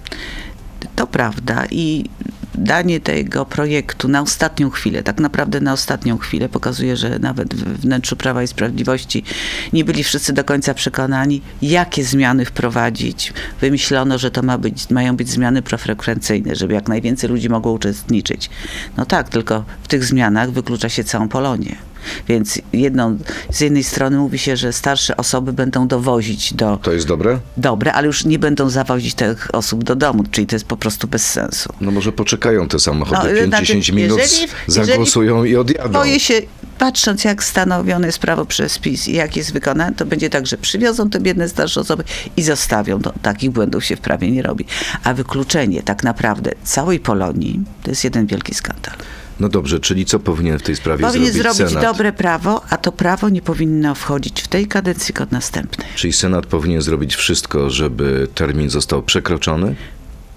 To 0.96 1.08
prawda 1.08 1.66
i 1.72 2.10
danie 2.56 3.00
tego 3.00 3.46
projektu 3.46 4.08
na 4.08 4.22
ostatnią 4.22 4.70
chwilę, 4.70 5.04
tak 5.04 5.20
naprawdę 5.20 5.62
na 5.62 5.74
ostatnią 5.74 6.18
chwilę 6.18 6.50
pokazuje, 6.50 6.98
że 6.98 7.20
nawet 7.20 7.54
w 7.54 7.82
wnętrzu 7.82 8.16
Prawa 8.16 8.44
i 8.44 8.48
Sprawiedliwości 8.48 9.24
nie 9.74 9.86
byli 9.86 10.04
wszyscy 10.04 10.34
do 10.34 10.44
końca 10.44 10.74
przekonani, 10.74 11.42
jakie 11.62 12.04
zmiany 12.04 12.46
wprowadzić. 12.46 13.34
Wymyślono, 13.62 14.18
że 14.18 14.32
to 14.32 14.42
ma 14.42 14.58
być, 14.58 14.90
mają 14.90 15.16
być 15.16 15.30
zmiany 15.30 15.62
profrekwencyjne, 15.62 16.56
żeby 16.56 16.74
jak 16.74 16.88
najwięcej 16.88 17.30
ludzi 17.30 17.50
mogło 17.50 17.72
uczestniczyć. 17.72 18.50
No 18.98 19.06
tak, 19.06 19.30
tylko 19.30 19.64
w 19.84 19.88
tych 19.88 20.04
zmianach 20.06 20.52
wyklucza 20.52 20.90
się 20.90 21.04
całą 21.04 21.30
Polonię. 21.30 21.93
Więc 22.28 22.60
jedną, 22.74 23.18
z 23.52 23.62
jednej 23.62 23.84
strony 23.84 24.18
mówi 24.18 24.40
się, 24.40 24.58
że 24.58 24.74
starsze 24.74 25.18
osoby 25.18 25.54
będą 25.54 25.88
dowozić 25.88 26.54
do 26.54 26.78
To 26.78 26.92
jest 26.94 27.08
dobre? 27.08 27.40
dobre, 27.58 27.94
ale 27.94 28.08
już 28.08 28.26
nie 28.26 28.40
będą 28.40 28.70
zawozić 28.70 29.14
tych 29.14 29.56
osób 29.56 29.84
do 29.84 29.96
domu, 29.96 30.24
czyli 30.32 30.48
to 30.48 30.56
jest 30.56 30.66
po 30.66 30.78
prostu 30.78 31.08
bez 31.08 31.30
sensu. 31.32 31.74
No 31.82 31.92
może 31.92 32.12
poczekają 32.12 32.68
te 32.68 32.80
samochody 32.80 33.48
No, 33.48 33.58
5-10 33.58 33.66
znaczy, 33.76 33.94
minut, 33.94 34.20
jeżeli- 34.20 34.48
zagłosują 34.68 35.44
i 35.44 35.56
odjadą. 35.56 35.90
Boję 35.94 36.20
się, 36.20 36.34
patrząc 36.78 37.24
jak 37.24 37.44
stanowione 37.44 38.06
jest 38.08 38.20
prawo 38.20 38.46
przez 38.46 38.80
PiS 38.80 39.08
i 39.08 39.14
jak 39.14 39.36
jest 39.38 39.54
wykonane, 39.54 39.96
to 39.96 40.06
będzie 40.06 40.30
tak, 40.30 40.48
że 40.48 40.58
przywiozą 40.58 41.10
te 41.10 41.20
biedne 41.20 41.50
starsze 41.50 41.82
osoby 41.82 42.04
i 42.38 42.44
zostawią. 42.44 43.02
To, 43.02 43.14
takich 43.22 43.52
błędów 43.52 43.86
się 43.86 43.96
w 43.96 44.00
prawie 44.00 44.32
nie 44.32 44.42
robi. 44.42 44.66
A 45.04 45.14
wykluczenie 45.14 45.84
tak 45.84 46.04
naprawdę 46.04 46.52
całej 46.64 47.00
Polonii 47.00 47.60
to 47.84 47.90
jest 47.92 48.04
jeden 48.04 48.26
wielki 48.28 48.54
skandal. 48.56 48.94
No 49.40 49.50
dobrze, 49.50 49.80
czyli 49.80 50.06
co 50.06 50.20
powinien 50.20 50.60
w 50.60 50.62
tej 50.64 50.76
sprawie 50.76 51.06
Powinien 51.06 51.34
zrobić, 51.34 51.56
zrobić 51.58 51.74
Senat? 51.74 51.84
dobre 51.92 52.14
prawo, 52.14 52.62
a 52.70 52.78
to 52.78 52.92
prawo 52.92 53.30
nie 53.30 53.42
powinno 53.42 53.96
wchodzić 53.96 54.42
w 54.42 54.48
tej 54.48 54.68
kadencji, 54.68 55.16
od 55.22 55.32
następnej. 55.32 55.88
Czyli 55.96 56.14
Senat 56.14 56.46
powinien 56.46 56.82
zrobić 56.82 57.16
wszystko, 57.16 57.70
żeby 57.70 58.28
termin 58.36 58.70
został 58.70 59.04
przekroczony? 59.04 59.76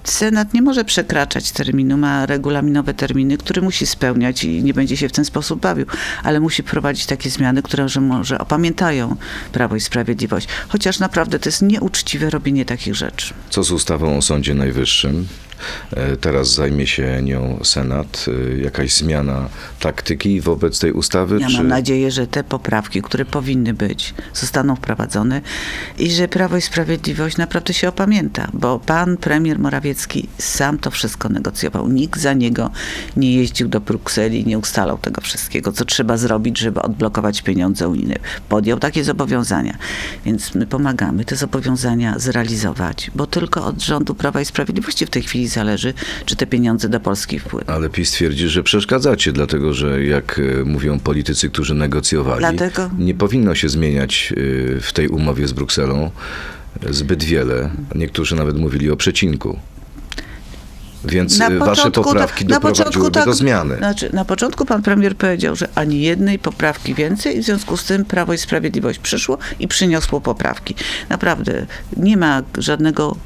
Senat 0.04 0.54
nie 0.54 0.62
może 0.62 0.84
przekraczać 0.84 1.52
terminu, 1.52 1.96
ma 1.96 2.26
regulaminowe 2.26 2.94
terminy, 2.94 3.38
które 3.38 3.62
musi 3.62 3.86
spełniać 3.86 4.44
i 4.44 4.62
nie 4.62 4.74
będzie 4.74 4.96
się 4.96 5.08
w 5.08 5.12
ten 5.12 5.24
sposób 5.24 5.60
bawił, 5.60 5.86
ale 6.22 6.40
musi 6.40 6.62
prowadzić 6.62 7.06
takie 7.06 7.30
zmiany, 7.30 7.62
które 7.62 7.88
że 7.88 8.00
może 8.00 8.38
opamiętają 8.38 9.16
Prawo 9.52 9.76
i 9.76 9.80
Sprawiedliwość. 9.80 10.48
Chociaż 10.68 10.98
naprawdę 10.98 11.38
to 11.38 11.48
jest 11.48 11.62
nieuczciwe 11.62 12.30
robienie 12.30 12.64
takich 12.64 12.94
rzeczy. 12.94 13.34
Co 13.50 13.62
z 13.62 13.70
ustawą 13.70 14.16
o 14.18 14.22
Sądzie 14.22 14.54
Najwyższym? 14.54 15.26
E, 15.90 16.16
Teraz 16.16 16.54
zajmie 16.54 16.86
się 16.86 17.22
nią 17.22 17.60
Senat. 17.64 18.26
E, 18.28 18.58
Jakaś 18.58 18.94
zmiana 18.94 19.48
taktyki 19.80 20.40
wobec 20.40 20.78
tej 20.78 20.92
ustawy? 20.92 21.38
Ja 21.40 21.48
czy... 21.48 21.56
mam 21.56 21.68
nadzieję, 21.68 22.10
że 22.10 22.26
te 22.26 22.44
poprawki, 22.44 23.02
które 23.02 23.24
powinny 23.24 23.74
być, 23.74 24.14
zostaną 24.34 24.76
wprowadzone 24.76 25.40
i 25.98 26.10
że 26.10 26.28
Prawo 26.28 26.56
i 26.56 26.60
Sprawiedliwość 26.60 27.36
naprawdę 27.36 27.74
się 27.74 27.88
opamięta, 27.88 28.48
bo 28.52 28.78
pan 28.78 29.16
premier 29.16 29.58
Morawiecki 29.58 30.28
sam 30.38 30.78
to 30.78 30.90
wszystko 30.90 31.28
negocjował. 31.28 31.88
Nikt 31.88 32.20
za 32.20 32.32
niego 32.32 32.70
nie 33.16 33.34
jeździł 33.36 33.68
do 33.68 33.80
Brukseli, 33.80 34.46
nie 34.46 34.58
ustalał 34.58 34.98
tego 34.98 35.20
wszystkiego, 35.20 35.72
co 35.72 35.84
trzeba 35.84 36.16
zrobić, 36.16 36.58
żeby 36.58 36.82
odblokować 36.82 37.42
pieniądze 37.42 37.88
unijne. 37.88 38.16
Podjął 38.48 38.78
takie 38.78 39.04
zobowiązania, 39.04 39.76
więc 40.24 40.54
my 40.54 40.66
pomagamy 40.66 41.24
te 41.24 41.36
zobowiązania 41.36 42.18
zrealizować, 42.18 43.10
bo 43.14 43.26
tylko 43.26 43.64
od 43.64 43.82
rządu 43.82 44.14
Prawa 44.14 44.40
i 44.40 44.44
Sprawiedliwości 44.44 45.06
w 45.06 45.10
tej 45.10 45.22
chwili 45.22 45.45
zależy, 45.48 45.94
czy 46.24 46.36
te 46.36 46.46
pieniądze 46.46 46.88
do 46.88 47.00
Polski 47.00 47.38
wpłyną. 47.38 47.66
Ale 47.66 47.88
PiS 47.90 48.10
twierdzi, 48.10 48.48
że 48.48 48.62
przeszkadzacie, 48.62 49.32
dlatego 49.32 49.74
że 49.74 50.04
jak 50.04 50.40
e, 50.60 50.64
mówią 50.64 51.00
politycy, 51.00 51.50
którzy 51.50 51.74
negocjowali, 51.74 52.40
Dlatego- 52.40 52.90
nie 52.98 53.14
powinno 53.14 53.54
się 53.54 53.68
zmieniać 53.68 54.32
e, 54.76 54.80
w 54.80 54.92
tej 54.92 55.08
umowie 55.08 55.48
z 55.48 55.52
Brukselą 55.52 56.10
zbyt 56.90 57.24
wiele. 57.24 57.70
Niektórzy 57.94 58.36
nawet 58.36 58.56
mówili 58.56 58.90
o 58.90 58.96
przecinku. 58.96 59.58
Więc 61.04 61.38
Na 61.38 61.48
e, 61.48 61.58
wasze 61.58 61.90
poprawki 61.90 62.44
początku 62.44 62.68
doprowadziłyby 62.68 63.10
tak- 63.10 63.24
do 63.24 63.34
zmiany. 63.34 63.76
Znaczy, 63.76 64.10
na 64.12 64.24
początku 64.24 64.64
pan 64.64 64.82
premier 64.82 65.16
powiedział, 65.16 65.56
że 65.56 65.68
ani 65.74 66.00
jednej 66.00 66.38
poprawki 66.38 66.94
więcej 66.94 67.36
i 67.36 67.42
w 67.42 67.44
związku 67.44 67.76
z 67.76 67.84
tym 67.84 68.04
Prawo 68.04 68.32
i 68.32 68.38
Sprawiedliwość 68.38 68.98
przyszło 68.98 69.38
i 69.60 69.68
przyniosło 69.68 70.20
poprawki. 70.20 70.74
Naprawdę 71.08 71.66
nie 71.96 72.16
ma 72.16 72.42
żadnego 72.58 73.16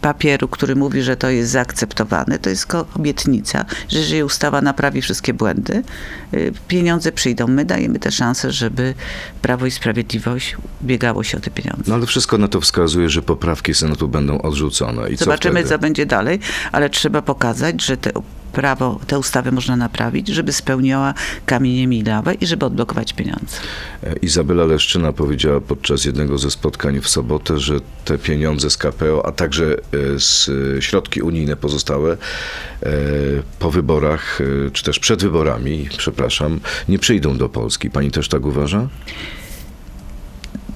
papieru, 0.00 0.48
który 0.48 0.76
mówi, 0.76 1.02
że 1.02 1.16
to 1.16 1.30
jest 1.30 1.50
zaakceptowane. 1.50 2.38
To 2.38 2.50
jest 2.50 2.66
obietnica, 2.96 3.64
że 3.88 3.98
jeżeli 3.98 4.22
ustawa 4.22 4.60
naprawi 4.60 5.02
wszystkie 5.02 5.34
błędy, 5.34 5.82
y, 6.34 6.52
pieniądze 6.68 7.12
przyjdą. 7.12 7.46
My 7.46 7.64
dajemy 7.64 7.98
tę 7.98 8.10
szansę, 8.10 8.52
żeby 8.52 8.94
Prawo 9.42 9.66
i 9.66 9.70
Sprawiedliwość 9.70 10.56
biegało 10.82 11.22
się 11.22 11.38
o 11.38 11.40
te 11.40 11.50
pieniądze. 11.50 11.82
No 11.86 11.94
ale 11.94 12.06
wszystko 12.06 12.38
na 12.38 12.48
to 12.48 12.60
wskazuje, 12.60 13.08
że 13.08 13.22
poprawki 13.22 13.74
Senatu 13.74 14.08
będą 14.08 14.42
odrzucone. 14.42 15.10
I 15.10 15.16
Zobaczymy, 15.16 15.62
co 15.62 15.68
co, 15.68 15.78
będzie 15.78 16.06
dalej, 16.06 16.38
ale 16.72 16.90
trzeba 16.90 17.22
pokazać, 17.22 17.82
że 17.82 17.96
te 17.96 18.10
prawo, 18.60 19.00
tę 19.06 19.18
ustawę 19.18 19.50
można 19.50 19.76
naprawić, 19.76 20.28
żeby 20.28 20.52
spełniała 20.52 21.14
kamienie 21.46 21.86
milowe 21.86 22.34
i 22.34 22.46
żeby 22.46 22.66
odblokować 22.66 23.12
pieniądze. 23.12 23.56
E, 24.02 24.16
Izabela 24.16 24.64
Leszczyna 24.64 25.12
powiedziała 25.12 25.60
podczas 25.60 26.04
jednego 26.04 26.38
ze 26.38 26.50
spotkań 26.50 27.00
w 27.00 27.08
sobotę, 27.08 27.58
że 27.58 27.74
te 28.04 28.18
pieniądze 28.18 28.70
z 28.70 28.76
KPO, 28.76 29.26
a 29.26 29.32
także 29.32 29.64
e, 29.64 29.76
z 30.18 30.50
e, 30.78 30.82
środki 30.82 31.22
unijne 31.22 31.56
pozostałe 31.56 32.16
po 33.58 33.70
wyborach, 33.70 34.38
czy 34.72 34.84
też 34.84 34.98
przed 34.98 35.22
wyborami, 35.22 35.88
przepraszam, 35.98 36.60
nie 36.88 36.98
przyjdą 36.98 37.38
do 37.38 37.48
Polski. 37.48 37.90
Pani 37.90 38.10
też 38.10 38.28
tak 38.28 38.46
uważa? 38.46 38.88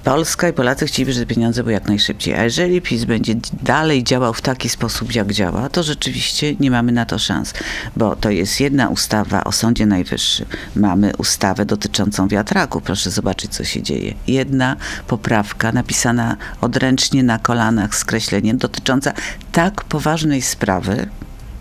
Polska 0.05 0.49
i 0.49 0.53
Polacy 0.53 0.87
chcieliby, 0.87 1.13
żeby 1.13 1.25
pieniądze 1.25 1.63
były 1.63 1.73
jak 1.73 1.87
najszybciej. 1.87 2.35
A 2.35 2.43
jeżeli 2.43 2.81
PiS 2.81 3.05
będzie 3.05 3.35
dalej 3.63 4.03
działał 4.03 4.33
w 4.33 4.41
taki 4.41 4.69
sposób, 4.69 5.15
jak 5.15 5.31
działa, 5.31 5.69
to 5.69 5.83
rzeczywiście 5.83 6.55
nie 6.59 6.71
mamy 6.71 6.91
na 6.91 7.05
to 7.05 7.19
szans. 7.19 7.53
Bo 7.95 8.15
to 8.15 8.29
jest 8.29 8.59
jedna 8.59 8.89
ustawa 8.89 9.43
o 9.43 9.51
Sądzie 9.51 9.85
Najwyższym. 9.85 10.45
Mamy 10.75 11.11
ustawę 11.17 11.65
dotyczącą 11.65 12.27
wiatraku. 12.27 12.81
Proszę 12.81 13.11
zobaczyć, 13.11 13.51
co 13.51 13.63
się 13.63 13.81
dzieje. 13.81 14.13
Jedna 14.27 14.75
poprawka 15.07 15.71
napisana 15.71 16.37
odręcznie 16.61 17.23
na 17.23 17.39
kolanach 17.39 17.95
z 17.95 18.05
kreśleniem 18.05 18.57
dotycząca 18.57 19.13
tak 19.51 19.83
poważnej 19.83 20.41
sprawy, 20.41 21.09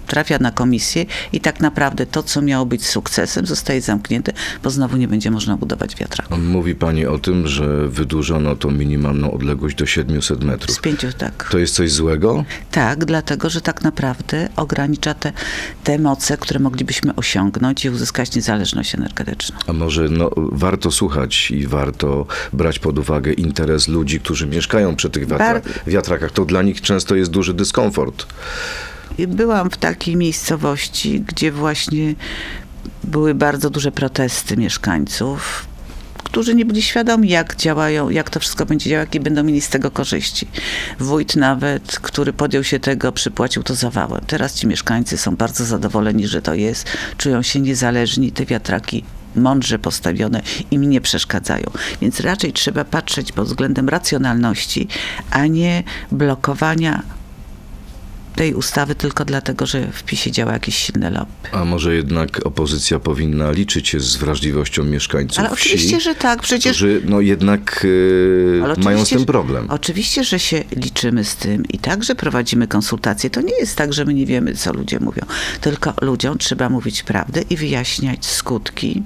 trafia 0.06 0.38
na 0.40 0.50
komisję 0.50 1.06
i 1.32 1.40
tak 1.40 1.60
naprawdę 1.60 2.06
to, 2.06 2.22
co 2.22 2.42
miało 2.42 2.66
być 2.66 2.86
sukcesem, 2.86 3.46
zostaje 3.46 3.80
zamknięte, 3.80 4.32
bo 4.62 4.70
znowu 4.70 4.96
nie 4.96 5.08
będzie 5.08 5.30
można 5.30 5.56
budować 5.56 5.96
wiatraków. 5.96 6.38
Mówi 6.38 6.74
pani 6.74 7.06
o 7.06 7.18
tym, 7.18 7.46
że 7.46 7.88
wydłużono 7.88 8.56
tą 8.56 8.70
minimalną 8.70 9.30
odległość 9.32 9.76
do 9.76 9.86
700 9.86 10.38
Z 10.40 10.44
metrów. 10.44 10.80
pięciu, 10.80 11.06
tak. 11.18 11.48
To 11.50 11.58
jest 11.58 11.74
coś 11.74 11.92
złego? 11.92 12.44
Tak, 12.70 13.04
dlatego, 13.04 13.50
że 13.50 13.60
tak 13.60 13.82
naprawdę 13.82 14.48
ogranicza 14.56 15.14
te, 15.14 15.32
te 15.84 15.98
moce, 15.98 16.36
które 16.36 16.60
moglibyśmy 16.60 17.14
osiągnąć 17.14 17.84
i 17.84 17.90
uzyskać 17.90 18.34
niezależność 18.36 18.94
energetyczną. 18.94 19.56
A 19.66 19.72
może 19.72 20.08
no, 20.08 20.30
warto 20.36 20.90
słuchać 20.90 21.50
i 21.50 21.66
warto 21.66 22.26
brać 22.52 22.78
pod 22.78 22.98
uwagę 22.98 23.32
interes 23.32 23.88
ludzi, 23.88 24.20
którzy 24.20 24.46
mieszkają 24.46 24.96
przy 24.96 25.10
tych 25.10 25.26
wiatra- 25.28 25.60
wiatrakach. 25.86 26.30
To 26.32 26.44
dla 26.44 26.62
nich 26.62 26.80
często 26.80 27.14
jest 27.14 27.30
duży 27.30 27.54
dyskomfort. 27.54 28.26
I 29.18 29.26
Byłam 29.26 29.70
w 29.70 29.76
takiej 29.76 30.16
miejscowości, 30.16 31.20
gdzie 31.20 31.52
właśnie 31.52 32.14
były 33.04 33.34
bardzo 33.34 33.70
duże 33.70 33.92
protesty 33.92 34.56
mieszkańców, 34.56 35.66
którzy 36.24 36.54
nie 36.54 36.64
byli 36.64 36.82
świadomi, 36.82 37.28
jak 37.28 37.56
działają, 37.56 38.10
jak 38.10 38.30
to 38.30 38.40
wszystko 38.40 38.66
będzie 38.66 38.90
działało, 38.90 39.06
jakie 39.06 39.20
będą 39.20 39.42
mieli 39.42 39.60
z 39.60 39.68
tego 39.68 39.90
korzyści. 39.90 40.48
Wójt 41.00 41.36
nawet, 41.36 41.98
który 41.98 42.32
podjął 42.32 42.64
się 42.64 42.80
tego, 42.80 43.12
przypłacił 43.12 43.62
to 43.62 43.74
zawałem. 43.74 44.20
Teraz 44.26 44.54
ci 44.54 44.66
mieszkańcy 44.66 45.16
są 45.16 45.36
bardzo 45.36 45.64
zadowoleni, 45.64 46.26
że 46.26 46.42
to 46.42 46.54
jest, 46.54 46.86
czują 47.18 47.42
się 47.42 47.60
niezależni, 47.60 48.32
te 48.32 48.46
wiatraki 48.46 49.04
mądrze 49.36 49.78
postawione 49.78 50.42
im 50.70 50.90
nie 50.90 51.00
przeszkadzają. 51.00 51.70
Więc 52.00 52.20
raczej 52.20 52.52
trzeba 52.52 52.84
patrzeć 52.84 53.32
pod 53.32 53.46
względem 53.46 53.88
racjonalności, 53.88 54.88
a 55.30 55.46
nie 55.46 55.82
blokowania 56.12 57.02
tej 58.36 58.54
ustawy 58.54 58.94
tylko 58.94 59.24
dlatego, 59.24 59.66
że 59.66 59.86
w 59.92 60.02
PiSie 60.02 60.30
działa 60.30 60.52
jakieś 60.52 60.76
silne 60.76 61.10
lobby. 61.10 61.32
A 61.52 61.64
może 61.64 61.94
jednak 61.94 62.46
opozycja 62.46 62.98
powinna 62.98 63.50
liczyć 63.50 63.88
się 63.88 64.00
z 64.00 64.16
wrażliwością 64.16 64.84
mieszkańców 64.84 65.38
Ale 65.38 65.56
wsi, 65.56 65.68
oczywiście, 65.68 66.00
że 66.00 66.14
tak, 66.14 66.42
przecież 66.42 66.76
którzy 66.76 67.02
no, 67.04 67.20
jednak 67.20 67.86
Ale 68.64 68.76
mają 68.76 69.04
z 69.04 69.08
tym 69.08 69.18
że- 69.18 69.26
problem. 69.26 69.66
Oczywiście, 69.70 70.24
że 70.24 70.38
się 70.38 70.64
liczymy 70.76 71.24
z 71.24 71.36
tym 71.36 71.64
i 71.68 71.78
także 71.78 72.14
prowadzimy 72.14 72.66
konsultacje. 72.68 73.30
To 73.30 73.40
nie 73.40 73.58
jest 73.58 73.76
tak, 73.76 73.92
że 73.92 74.04
my 74.04 74.14
nie 74.14 74.26
wiemy, 74.26 74.54
co 74.54 74.72
ludzie 74.72 75.00
mówią. 75.00 75.22
Tylko 75.60 75.94
ludziom 76.02 76.38
trzeba 76.38 76.68
mówić 76.68 77.02
prawdę 77.02 77.42
i 77.50 77.56
wyjaśniać 77.56 78.26
skutki, 78.26 79.02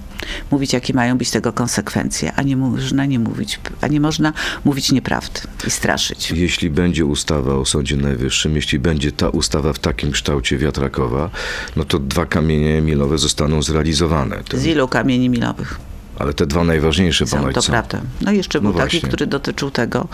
mówić, 0.50 0.72
jakie 0.72 0.94
mają 0.94 1.18
być 1.18 1.30
tego 1.30 1.52
konsekwencje, 1.52 2.32
a 2.36 2.42
nie 2.42 2.56
można 2.56 3.06
nie 3.06 3.18
mówić, 3.18 3.60
a 3.80 3.86
nie 3.88 4.00
można 4.00 4.32
mówić 4.64 4.92
nieprawdy 4.92 5.40
i 5.66 5.70
straszyć. 5.70 6.30
Jeśli 6.30 6.70
będzie 6.70 7.04
ustawa 7.06 7.54
o 7.54 7.64
Sądzie 7.64 7.96
Najwyższym, 7.96 8.56
jeśli 8.56 8.78
będzie 8.78 9.12
ta 9.18 9.28
ustawa 9.28 9.72
w 9.72 9.78
takim 9.78 10.10
kształcie 10.12 10.58
wiatrakowa, 10.58 11.30
no 11.76 11.84
to 11.84 11.98
dwa 11.98 12.26
kamienie 12.26 12.80
milowe 12.80 13.18
zostaną 13.18 13.62
zrealizowane. 13.62 14.36
Ten, 14.48 14.60
Z 14.60 14.66
ilu 14.66 14.88
kamieni 14.88 15.28
milowych? 15.28 15.78
ale 16.18 16.34
te 16.34 16.46
dwa 16.46 16.64
najważniejsze 16.64 17.26
Są, 17.26 17.36
ponoć 17.36 17.54
to 17.54 17.62
są. 17.62 17.72
prawda. 17.72 18.00
No 18.20 18.32
i 18.32 18.36
jeszcze 18.36 18.58
No 18.60 18.62
był 18.62 18.72
taki, 18.72 18.90
właśnie. 18.90 19.08
który 19.08 19.26
dotyczył 19.26 19.70
tego, 19.70 20.08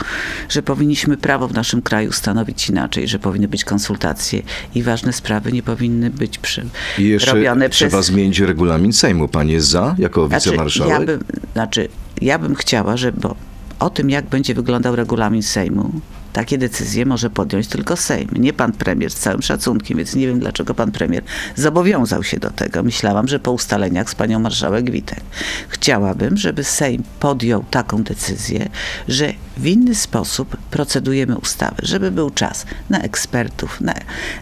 że 0.48 0.62
powinniśmy 0.62 1.16
prawo 1.16 1.48
w 1.48 1.52
naszym 1.54 1.82
kraju 1.82 2.12
stanowić 2.12 2.68
inaczej, 2.70 3.08
że 3.08 3.18
powinny 3.18 3.48
być 3.48 3.64
konsultacje 3.64 4.42
i 4.74 4.82
ważne 4.82 5.12
sprawy 5.12 5.52
nie 5.52 5.62
powinny 5.62 6.10
być 6.10 6.38
przy, 6.38 6.66
I 6.98 7.08
jeszcze 7.08 7.32
robione 7.34 7.68
trzeba 7.68 7.90
przez... 7.90 8.06
zmienić 8.06 8.38
regulamin 8.40 8.92
Sejmu. 8.92 9.28
Pan 9.28 9.48
jest 9.48 9.68
za, 9.68 9.94
jako 9.98 10.28
Znaczy, 10.28 10.50
wicemarszałek? 10.50 10.90
ja 10.92 11.06
bym, 11.06 11.20
znaczy, 11.52 11.88
ja 12.20 12.38
bym 12.38 12.54
chciała, 12.54 12.96
że 12.96 13.12
bo 13.12 13.34
o 13.78 13.90
tym, 13.90 14.10
jak 14.10 14.26
będzie 14.26 14.54
wyglądał 14.54 14.96
regulamin 14.96 15.42
Sejmu, 15.42 15.90
takie 16.34 16.58
decyzje 16.58 17.06
może 17.06 17.30
podjąć 17.30 17.66
tylko 17.66 17.96
Sejm, 17.96 18.28
nie 18.32 18.52
pan 18.52 18.72
premier, 18.72 19.10
z 19.10 19.14
całym 19.14 19.42
szacunkiem, 19.42 19.98
więc 19.98 20.14
nie 20.14 20.26
wiem, 20.26 20.38
dlaczego 20.40 20.74
pan 20.74 20.92
premier 20.92 21.22
zobowiązał 21.56 22.22
się 22.22 22.38
do 22.38 22.50
tego. 22.50 22.82
Myślałam, 22.82 23.28
że 23.28 23.38
po 23.40 23.52
ustaleniach 23.52 24.10
z 24.10 24.14
panią 24.14 24.38
marszałek 24.38 24.90
Witek. 24.90 25.20
Chciałabym, 25.68 26.36
żeby 26.36 26.64
Sejm 26.64 27.02
podjął 27.20 27.64
taką 27.70 28.02
decyzję, 28.02 28.68
że 29.08 29.32
w 29.56 29.66
inny 29.66 29.94
sposób 29.94 30.56
procedujemy 30.70 31.38
ustawy, 31.38 31.76
żeby 31.82 32.10
był 32.10 32.30
czas 32.30 32.66
na 32.90 33.00
ekspertów, 33.00 33.80
na, 33.80 33.94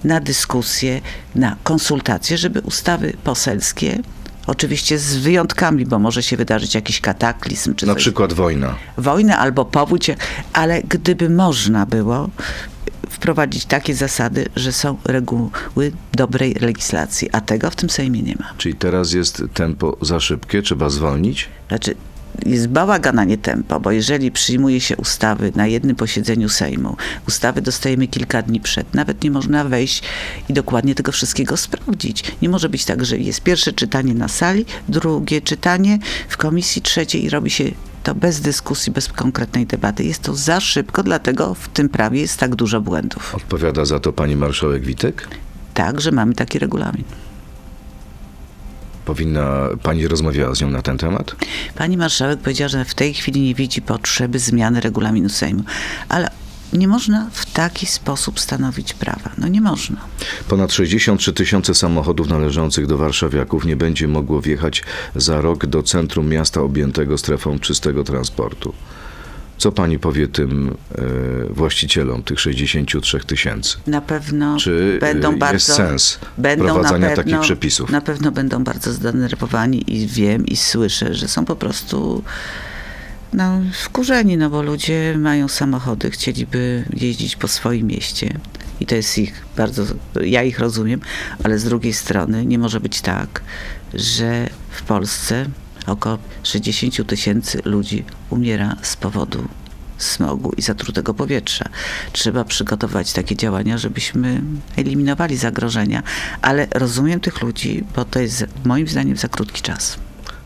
na 0.05 0.20
dyskusje, 0.20 1.00
na 1.35 1.57
konsultacje, 1.62 2.38
żeby 2.38 2.61
ustawy 2.61 3.12
poselskie 3.24 4.02
Oczywiście 4.46 4.98
z 4.98 5.16
wyjątkami, 5.16 5.87
bo 5.87 5.98
może 5.98 6.22
się 6.22 6.37
wydarzyć 6.37 6.74
jakiś 6.74 7.00
kataklizm 7.00 7.74
czy 7.74 7.87
Na 7.87 7.92
coś. 7.94 8.02
przykład 8.02 8.33
wojna. 8.33 8.74
Wojna 8.98 9.38
albo 9.38 9.64
powódź, 9.64 10.11
ale 10.52 10.83
gdyby 10.83 11.31
można 11.31 11.87
było 11.87 12.28
wprowadzić 13.11 13.64
takie 13.64 13.94
zasady, 13.94 14.46
że 14.57 14.72
są 14.72 14.96
reguły 15.05 15.50
dobrej 16.12 16.55
legislacji, 16.61 17.31
a 17.33 17.40
tego 17.40 17.70
w 17.70 17.76
tym 17.76 17.90
Sejmie 17.90 18.22
nie 18.22 18.35
ma. 18.40 18.50
Czyli 18.59 18.74
teraz 18.74 19.12
jest 19.12 19.42
tempo 19.55 19.96
za 20.00 20.20
szybkie, 20.20 20.62
trzeba 20.62 20.88
zwolnić? 20.88 21.48
Znaczy, 21.68 21.94
jest 22.47 22.68
bałagan, 22.68 23.18
a 23.18 23.25
nie 23.25 23.38
tempo, 23.38 23.81
bo 23.81 23.90
jeżeli 23.90 24.31
przyjmuje 24.31 24.81
się 24.81 24.97
ustawy 24.97 25.53
na 25.55 25.66
jednym 25.66 25.97
posiedzeniu 25.97 26.49
Sejmu, 26.49 26.97
ustawy 27.29 27.62
dostajemy 27.62 28.09
kilka 28.09 28.42
dni 28.42 28.61
przed, 28.61 28.95
nawet 28.95 29.25
nie 29.25 29.31
można 29.31 29.64
wejść 29.64 30.03
i 30.49 30.53
dokładnie 30.53 30.95
tego 30.95 31.12
wszystkiego 31.12 31.57
sprawdzić. 31.57 32.25
Nie 32.42 32.49
może 32.49 32.68
być 32.68 32.85
tak, 32.85 33.05
że 33.05 33.18
jest 33.18 33.40
pierwsze 33.40 33.73
czytanie 33.73 34.14
na 34.14 34.29
sali, 34.29 34.64
drugie 34.88 35.40
czytanie 35.40 35.99
w 36.29 36.37
komisji, 36.37 36.83
trzecie 36.83 37.18
i 37.18 37.31
robi 37.31 37.51
się 37.51 37.64
to 38.03 38.14
bez 38.14 38.40
dyskusji, 38.40 38.92
bez 38.92 39.09
konkretnej 39.09 39.66
debaty. 39.66 40.05
Jest 40.05 40.23
to 40.23 40.35
za 40.35 40.61
szybko, 40.61 41.03
dlatego 41.03 41.55
w 41.55 41.68
tym 41.68 41.88
prawie 41.88 42.21
jest 42.21 42.38
tak 42.38 42.55
dużo 42.55 42.81
błędów. 42.81 43.35
Odpowiada 43.35 43.85
za 43.85 44.01
to 44.01 44.12
pani 44.12 44.37
marszałek 44.37 44.85
Witek? 44.85 45.29
Tak, 45.75 46.01
że 46.01 46.12
mamy 46.12 46.35
taki 46.35 46.59
regulamin. 46.59 47.05
Powinna, 49.05 49.69
pani 49.83 50.09
rozmawiała 50.09 50.55
z 50.55 50.61
nią 50.61 50.71
na 50.71 50.83
ten 50.83 50.99
temat? 50.99 51.37
Pani 51.75 51.97
marszałek 51.97 52.41
powiedziała, 52.41 52.69
że 52.69 52.85
w 52.85 52.95
tej 52.95 53.15
chwili 53.15 53.41
nie 53.41 53.55
widzi 53.55 53.83
potrzeby 53.83 54.38
zmiany 54.38 54.81
regulaminu 54.81 55.29
Sejmu, 55.29 55.65
ale 56.09 56.31
nie 56.73 56.88
można 56.88 57.31
w 57.33 57.53
taki 57.53 57.87
sposób 57.87 58.41
stanowić 58.41 58.95
prawa. 58.95 59.31
No 59.38 59.49
nie 59.49 59.61
można. 59.61 59.97
Ponad 60.49 60.73
63 60.73 61.33
tysiące 61.33 61.75
samochodów 61.75 62.29
należących 62.29 62.87
do 62.87 62.99
warszawiaków 62.99 63.65
nie 63.65 63.77
będzie 63.77 64.09
mogło 64.09 64.41
wjechać 64.41 64.83
za 65.15 65.41
rok 65.41 65.67
do 65.67 65.83
centrum 65.83 66.29
miasta 66.29 66.61
objętego 66.61 67.19
strefą 67.19 67.59
czystego 67.59 68.05
transportu. 68.05 68.75
Co 69.62 69.72
pani 69.72 69.98
powie 69.98 70.29
tym 70.29 70.75
e, 70.94 71.03
właścicielom 71.51 72.22
tych 72.22 72.40
63 72.40 73.20
tysięcy? 73.20 73.77
Na 73.87 74.01
pewno 74.01 74.57
Czy 74.57 74.98
będą 75.01 75.29
y, 75.29 75.31
jest 75.31 75.40
bardzo, 75.40 75.75
sens 75.75 76.18
będą 76.38 76.64
wprowadzania 76.64 77.09
pewno, 77.09 77.25
takich 77.25 77.40
przepisów? 77.40 77.90
Na 77.90 78.01
pewno 78.01 78.33
będą 78.33 78.64
bardzo 78.64 78.92
zdenerwowani 78.92 79.94
i 79.94 80.07
wiem 80.07 80.46
i 80.46 80.57
słyszę, 80.57 81.14
że 81.14 81.29
są 81.29 81.44
po 81.44 81.57
prostu 81.57 82.25
no, 83.33 83.61
wkurzeni, 83.72 84.37
no 84.37 84.51
bo 84.51 84.62
ludzie 84.62 85.14
mają 85.18 85.48
samochody, 85.48 86.11
chcieliby 86.11 86.85
jeździć 86.96 87.37
po 87.37 87.48
swoim 87.48 87.87
mieście. 87.87 88.40
I 88.81 88.87
to 88.87 88.94
jest 88.94 89.18
ich 89.18 89.44
bardzo, 89.57 89.85
ja 90.20 90.42
ich 90.42 90.59
rozumiem, 90.59 91.01
ale 91.44 91.59
z 91.59 91.64
drugiej 91.64 91.92
strony 91.92 92.46
nie 92.46 92.59
może 92.59 92.81
być 92.81 93.01
tak, 93.01 93.42
że 93.94 94.48
w 94.70 94.83
Polsce 94.83 95.46
około 95.87 96.18
60 96.42 97.07
tysięcy 97.07 97.62
ludzi 97.64 98.05
umiera 98.31 98.77
z 98.83 98.97
powodu 98.97 99.49
smogu 99.99 100.53
i 100.57 100.62
zatrutego 100.62 101.14
powietrza. 101.14 101.64
Trzeba 102.12 102.45
przygotować 102.45 103.12
takie 103.12 103.37
działania, 103.37 103.79
żebyśmy 103.79 104.42
eliminowali 104.77 105.37
zagrożenia, 105.37 106.03
ale 106.42 106.66
rozumiem 106.75 107.21
tych 107.21 107.42
ludzi, 107.42 107.85
bo 107.97 108.05
to 108.05 108.21
jest 108.21 108.47
moim 108.64 108.88
zdaniem 108.88 109.16
za 109.16 109.29
krótki 109.29 109.62
czas. 109.62 109.99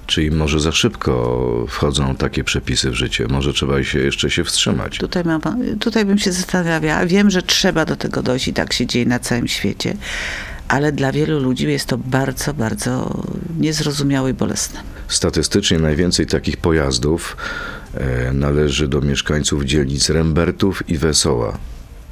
Czyli 0.07 0.31
może 0.31 0.61
za 0.61 0.73
szybko 0.73 1.67
wchodzą 1.69 2.17
takie 2.17 2.45
przepisy 2.45 2.91
w 2.91 2.95
życie? 2.95 3.27
Może 3.31 3.53
trzeba 3.53 3.85
się 3.85 3.99
jeszcze 3.99 4.31
się 4.31 4.45
wstrzymać? 4.45 4.99
Tutaj, 4.99 5.25
mam, 5.25 5.41
tutaj 5.81 6.05
bym 6.05 6.19
się 6.19 6.33
zastanawiała. 6.33 7.07
Wiem, 7.07 7.31
że 7.31 7.43
trzeba 7.43 7.85
do 7.85 7.97
tego 7.97 8.23
dojść 8.23 8.49
i 8.49 8.53
tak 8.53 8.73
się 8.73 8.87
dzieje 8.87 9.07
na 9.07 9.19
całym 9.19 9.49
świecie, 9.49 9.97
ale 10.69 10.93
dla 10.93 11.13
wielu 11.13 11.41
ludzi 11.41 11.67
jest 11.67 11.87
to 11.87 11.99
bardzo, 11.99 12.55
bardzo 12.55 13.23
niezrozumiałe 13.61 14.31
i 14.31 14.35
bolesne. 14.35 14.81
Statystycznie 15.09 15.79
najwięcej 15.79 16.27
takich 16.27 16.57
pojazdów 16.57 17.37
e, 17.95 18.33
należy 18.33 18.89
do 18.89 19.01
mieszkańców 19.01 19.65
dzielnic 19.65 20.11
Rembertów 20.11 20.89
i 20.89 20.99
Wesoła. 20.99 21.59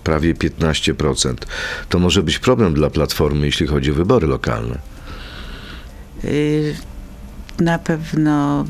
Prawie 0.05 0.35
15%. 0.35 1.35
To 1.89 1.99
może 1.99 2.23
być 2.23 2.39
problem 2.39 2.75
dla 2.75 2.91
Platformy, 2.91 3.47
jeśli 3.47 3.67
chodzi 3.67 3.91
o 3.91 3.95
wybory 3.95 4.27
lokalne. 4.27 4.79
Y, 6.25 6.75
Na 7.61 7.79
pewno 7.79 8.65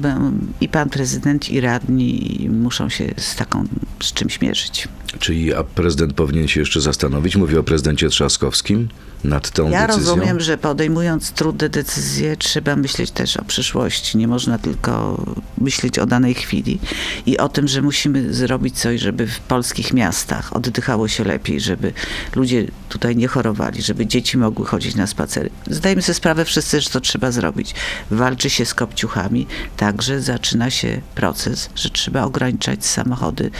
i 0.60 0.68
pan 0.68 0.90
prezydent, 0.90 1.50
i 1.50 1.60
radni 1.60 2.48
muszą 2.50 2.88
się 2.88 3.14
z 3.16 3.36
taką 3.36 3.64
z 4.02 4.12
czymś 4.12 4.40
mierzyć. 4.40 4.88
Czyli 5.18 5.54
a 5.54 5.64
prezydent 5.64 6.12
powinien 6.12 6.48
się 6.48 6.60
jeszcze 6.60 6.80
zastanowić, 6.80 7.36
mówię 7.36 7.60
o 7.60 7.62
prezydencie 7.62 8.08
Trzaskowskim, 8.08 8.88
nad 9.24 9.50
tą 9.50 9.70
Ja 9.70 9.86
decyzją? 9.86 10.14
rozumiem, 10.14 10.40
że 10.40 10.58
podejmując 10.58 11.30
trudne 11.30 11.68
decyzje, 11.68 12.36
trzeba 12.36 12.76
myśleć 12.76 13.10
też 13.10 13.36
o 13.36 13.44
przyszłości. 13.44 14.18
Nie 14.18 14.28
można 14.28 14.58
tylko 14.58 15.24
myśleć 15.58 15.98
o 15.98 16.06
danej 16.06 16.34
chwili 16.34 16.78
i 17.26 17.38
o 17.38 17.48
tym, 17.48 17.68
że 17.68 17.82
musimy 17.82 18.34
zrobić 18.34 18.78
coś, 18.78 19.00
żeby 19.00 19.26
w 19.26 19.40
polskich 19.40 19.92
miastach 19.92 20.56
oddychało 20.56 21.08
się 21.08 21.24
lepiej, 21.24 21.60
żeby 21.60 21.92
ludzie 22.36 22.66
tutaj 22.88 23.16
nie 23.16 23.28
chorowali, 23.28 23.82
żeby 23.82 24.06
dzieci 24.06 24.38
mogły 24.38 24.66
chodzić 24.66 24.94
na 24.94 25.06
spacery. 25.06 25.50
Zdajemy 25.70 26.02
sobie 26.02 26.14
sprawę 26.14 26.44
wszyscy, 26.44 26.80
że 26.80 26.90
to 26.90 27.00
trzeba 27.00 27.30
zrobić. 27.30 27.74
Walczy 28.10 28.50
się 28.50 28.64
z 28.64 28.74
kopciuchami, 28.74 29.46
także 29.76 30.20
zaczyna 30.20 30.70
się 30.70 31.00
proces, 31.14 31.70
że 31.74 31.90
trzeba 31.90 32.22
ograniczać 32.22 32.86
samochody, 32.86 33.50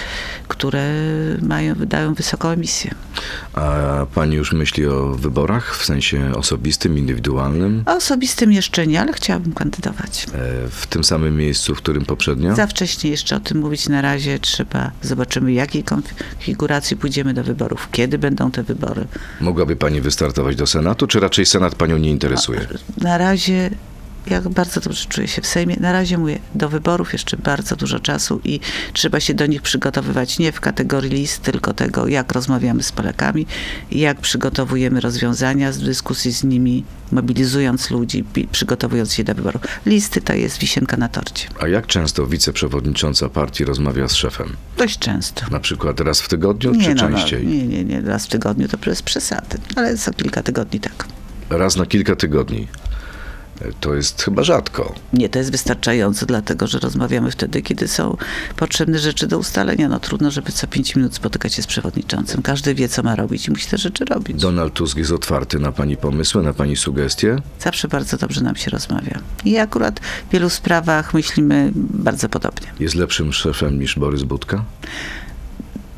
które 0.49 0.85
mają, 1.45 1.75
wydają 1.75 2.15
wysoką 2.15 2.49
emisję. 2.49 2.91
A 3.55 4.07
pani 4.15 4.37
już 4.37 4.53
myśli 4.53 4.87
o 4.87 5.07
wyborach 5.09 5.77
w 5.77 5.85
sensie 5.85 6.33
osobistym, 6.37 6.99
indywidualnym? 6.99 7.83
A 7.87 7.95
osobistym 7.97 8.53
jeszcze 8.53 8.87
nie, 8.87 9.01
ale 9.01 9.13
chciałabym 9.13 9.53
kandydować. 9.53 10.27
E, 10.35 10.69
W 10.71 10.87
tym 10.87 11.05
samym 11.05 11.37
miejscu, 11.37 11.75
w 11.75 11.79
którym 11.79 12.05
poprzednio? 12.05 12.55
Za 12.55 12.67
wcześnie 12.67 13.11
jeszcze 13.11 13.37
o 13.37 13.41
tym 13.41 13.59
mówić 13.59 13.89
na 13.89 14.03
razie 14.03 14.39
trzeba. 14.39 14.91
Zobaczymy, 15.03 15.53
jakiej 15.53 15.85
konfiguracji 15.85 16.97
pójdziemy 16.97 17.35
do 17.35 17.45
wyborów, 17.45 17.89
kiedy 17.93 18.19
będą 18.19 18.51
te 18.51 18.63
wybory. 18.63 19.05
Mogłaby 19.41 19.77
pani 19.77 20.01
wystartować 20.01 20.57
do 20.57 20.67
Senatu, 20.67 21.07
czy 21.07 21.21
raczej 21.21 21.47
Senat 21.47 21.75
panią 21.75 21.99
nie 21.99 22.11
interesuje? 22.11 22.61
Na 23.01 23.19
razie, 23.19 23.71
ja 24.27 24.41
bardzo 24.41 24.81
dobrze 24.81 25.07
czuję 25.09 25.29
się 25.29 25.43
w 25.43 25.47
Sejmie, 25.47 25.77
na 25.81 25.93
razie 25.93 26.19
mówię, 26.19 26.39
do 26.55 26.69
wyborów 26.69 27.13
jeszcze 27.13 27.37
bardzo 27.37 27.77
dużo 27.77 28.01
czasu 28.01 28.41
i 28.45 28.61
trzeba 28.93 29.21
się 29.21 29.35
do 29.35 29.47
nich 29.47 29.63
przygotowywać 29.63 30.39
nie 30.39 30.53
w 30.53 30.61
kategorii 30.61 31.11
list, 31.11 31.43
tylko 31.43 31.75
tego, 31.75 32.09
jak 32.09 32.33
rozmawiamy 32.33 32.83
z 32.83 32.93
Polakami, 32.93 33.47
jak 33.91 34.21
przygotowujemy 34.21 35.01
rozwiązania 35.01 35.73
z 35.73 35.79
dyskusji 35.79 36.33
z 36.33 36.45
nimi, 36.45 36.85
mobilizując 37.13 37.91
ludzi, 37.91 38.25
przygotowując 38.53 39.15
się 39.15 39.25
do 39.25 39.35
wyborów. 39.35 39.63
Listy 39.87 40.21
to 40.21 40.33
jest 40.33 40.59
wisienka 40.59 40.97
na 40.97 41.09
torcie. 41.09 41.49
A 41.61 41.69
jak 41.69 41.87
często 41.87 42.27
wiceprzewodnicząca 42.27 43.29
partii 43.29 43.65
rozmawia 43.65 44.09
z 44.09 44.15
szefem? 44.15 44.57
Dość 44.77 44.99
często. 44.99 45.43
Na 45.51 45.61
przykład 45.61 46.01
raz 46.01 46.21
w 46.21 46.29
tygodniu, 46.29 46.73
czy 46.83 46.95
no, 46.95 47.01
częściej? 47.01 47.45
No, 47.47 47.51
nie, 47.51 47.67
nie, 47.67 47.85
nie, 47.85 48.01
raz 48.01 48.27
w 48.27 48.29
tygodniu 48.29 48.69
to 48.69 48.79
bez 48.79 49.03
przesady, 49.03 49.59
ale 49.77 49.97
co 49.97 50.13
kilka 50.13 50.43
tygodni 50.43 50.81
tak. 50.81 51.07
Raz 51.51 51.77
na 51.77 51.87
kilka 51.87 52.17
tygodni. 52.17 52.69
To 53.81 53.95
jest 53.95 54.23
chyba 54.23 54.43
rzadko. 54.43 54.95
Nie, 55.13 55.29
to 55.29 55.39
jest 55.39 55.51
wystarczające, 55.51 56.27
dlatego 56.27 56.67
że 56.67 56.79
rozmawiamy 56.79 57.31
wtedy, 57.31 57.63
kiedy 57.63 57.89
są 57.89 58.17
potrzebne 58.57 58.99
rzeczy 58.99 59.27
do 59.27 59.39
ustalenia. 59.39 59.89
No 59.89 60.01
trudno, 60.01 60.31
żeby 60.31 60.53
co 60.53 60.67
pięć 60.67 60.97
minut 60.97 61.15
spotykać 61.15 61.55
się 61.55 61.63
z 61.63 61.67
przewodniczącym. 61.67 62.43
Każdy 62.43 62.75
wie, 62.75 62.89
co 62.89 63.03
ma 63.03 63.17
robić 63.17 63.49
i 63.49 63.51
musi 63.51 63.67
te 63.67 63.79
rzeczy 63.79 64.05
robić. 64.05 64.41
Donald 64.41 64.75
Tusk 64.75 64.97
jest 64.97 65.13
otwarty 65.13 65.59
na 65.59 65.73
pani 65.73 65.97
pomysły, 65.97 66.43
na 66.43 66.55
pani 66.55 66.77
sugestie? 66.77 67.37
Zawsze 67.61 67.89
bardzo 67.89 68.17
dobrze 68.17 68.41
nam 68.41 68.57
się 68.57 68.71
rozmawia. 68.71 69.19
I 69.45 69.59
akurat 69.59 70.01
w 70.01 70.33
wielu 70.33 70.51
sprawach 70.51 71.15
myślimy 71.15 71.71
bardzo 71.75 72.29
podobnie. 72.29 72.67
Jest 72.81 72.95
lepszym 72.95 73.33
szefem 73.33 73.79
niż 73.79 73.99
Borys 73.99 74.23
Budka? 74.23 74.65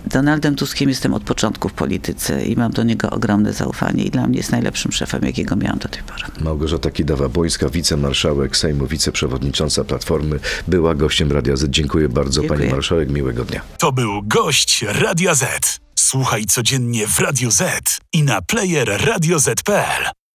Donaldem 0.07 0.57
Tuskiem 0.57 0.89
jestem 0.89 1.15
od 1.15 1.23
początku 1.23 1.69
w 1.69 1.73
polityce 1.73 2.45
i 2.45 2.57
mam 2.57 2.73
do 2.73 2.83
niego 2.83 3.11
ogromne 3.11 3.53
zaufanie 3.53 4.05
i 4.05 4.11
dla 4.11 4.27
mnie 4.27 4.37
jest 4.37 4.53
najlepszym 4.53 4.93
szefem, 4.93 5.23
jakiego 5.23 5.57
miałam 5.57 5.79
do 5.79 5.89
tej 5.89 6.03
pory. 6.03 6.23
Małgorzata 6.41 6.91
Kidawa-Błońska, 6.91 7.71
wicemarszałek 7.71 8.57
Sejmu, 8.57 8.87
wiceprzewodnicząca 8.87 9.85
Platformy, 9.85 10.41
była 10.69 10.95
gościem 10.95 11.33
Radia 11.33 11.57
Z. 11.57 11.71
Dziękuję 11.71 12.09
bardzo 12.09 12.41
Dziękuję. 12.41 12.61
pani 12.61 12.73
marszałek, 12.73 13.11
miłego 13.11 13.45
dnia. 13.45 13.61
To 13.79 13.93
był 13.93 14.23
gość 14.23 14.85
Radia 14.89 15.35
Z. 15.35 15.79
Słuchaj 15.99 16.45
codziennie 16.45 17.07
w 17.07 17.21
Radio 17.21 17.51
Z 17.51 17.99
i 18.13 18.23
na 18.23 18.43
player 18.43 19.01
radioz.pl. 19.05 20.26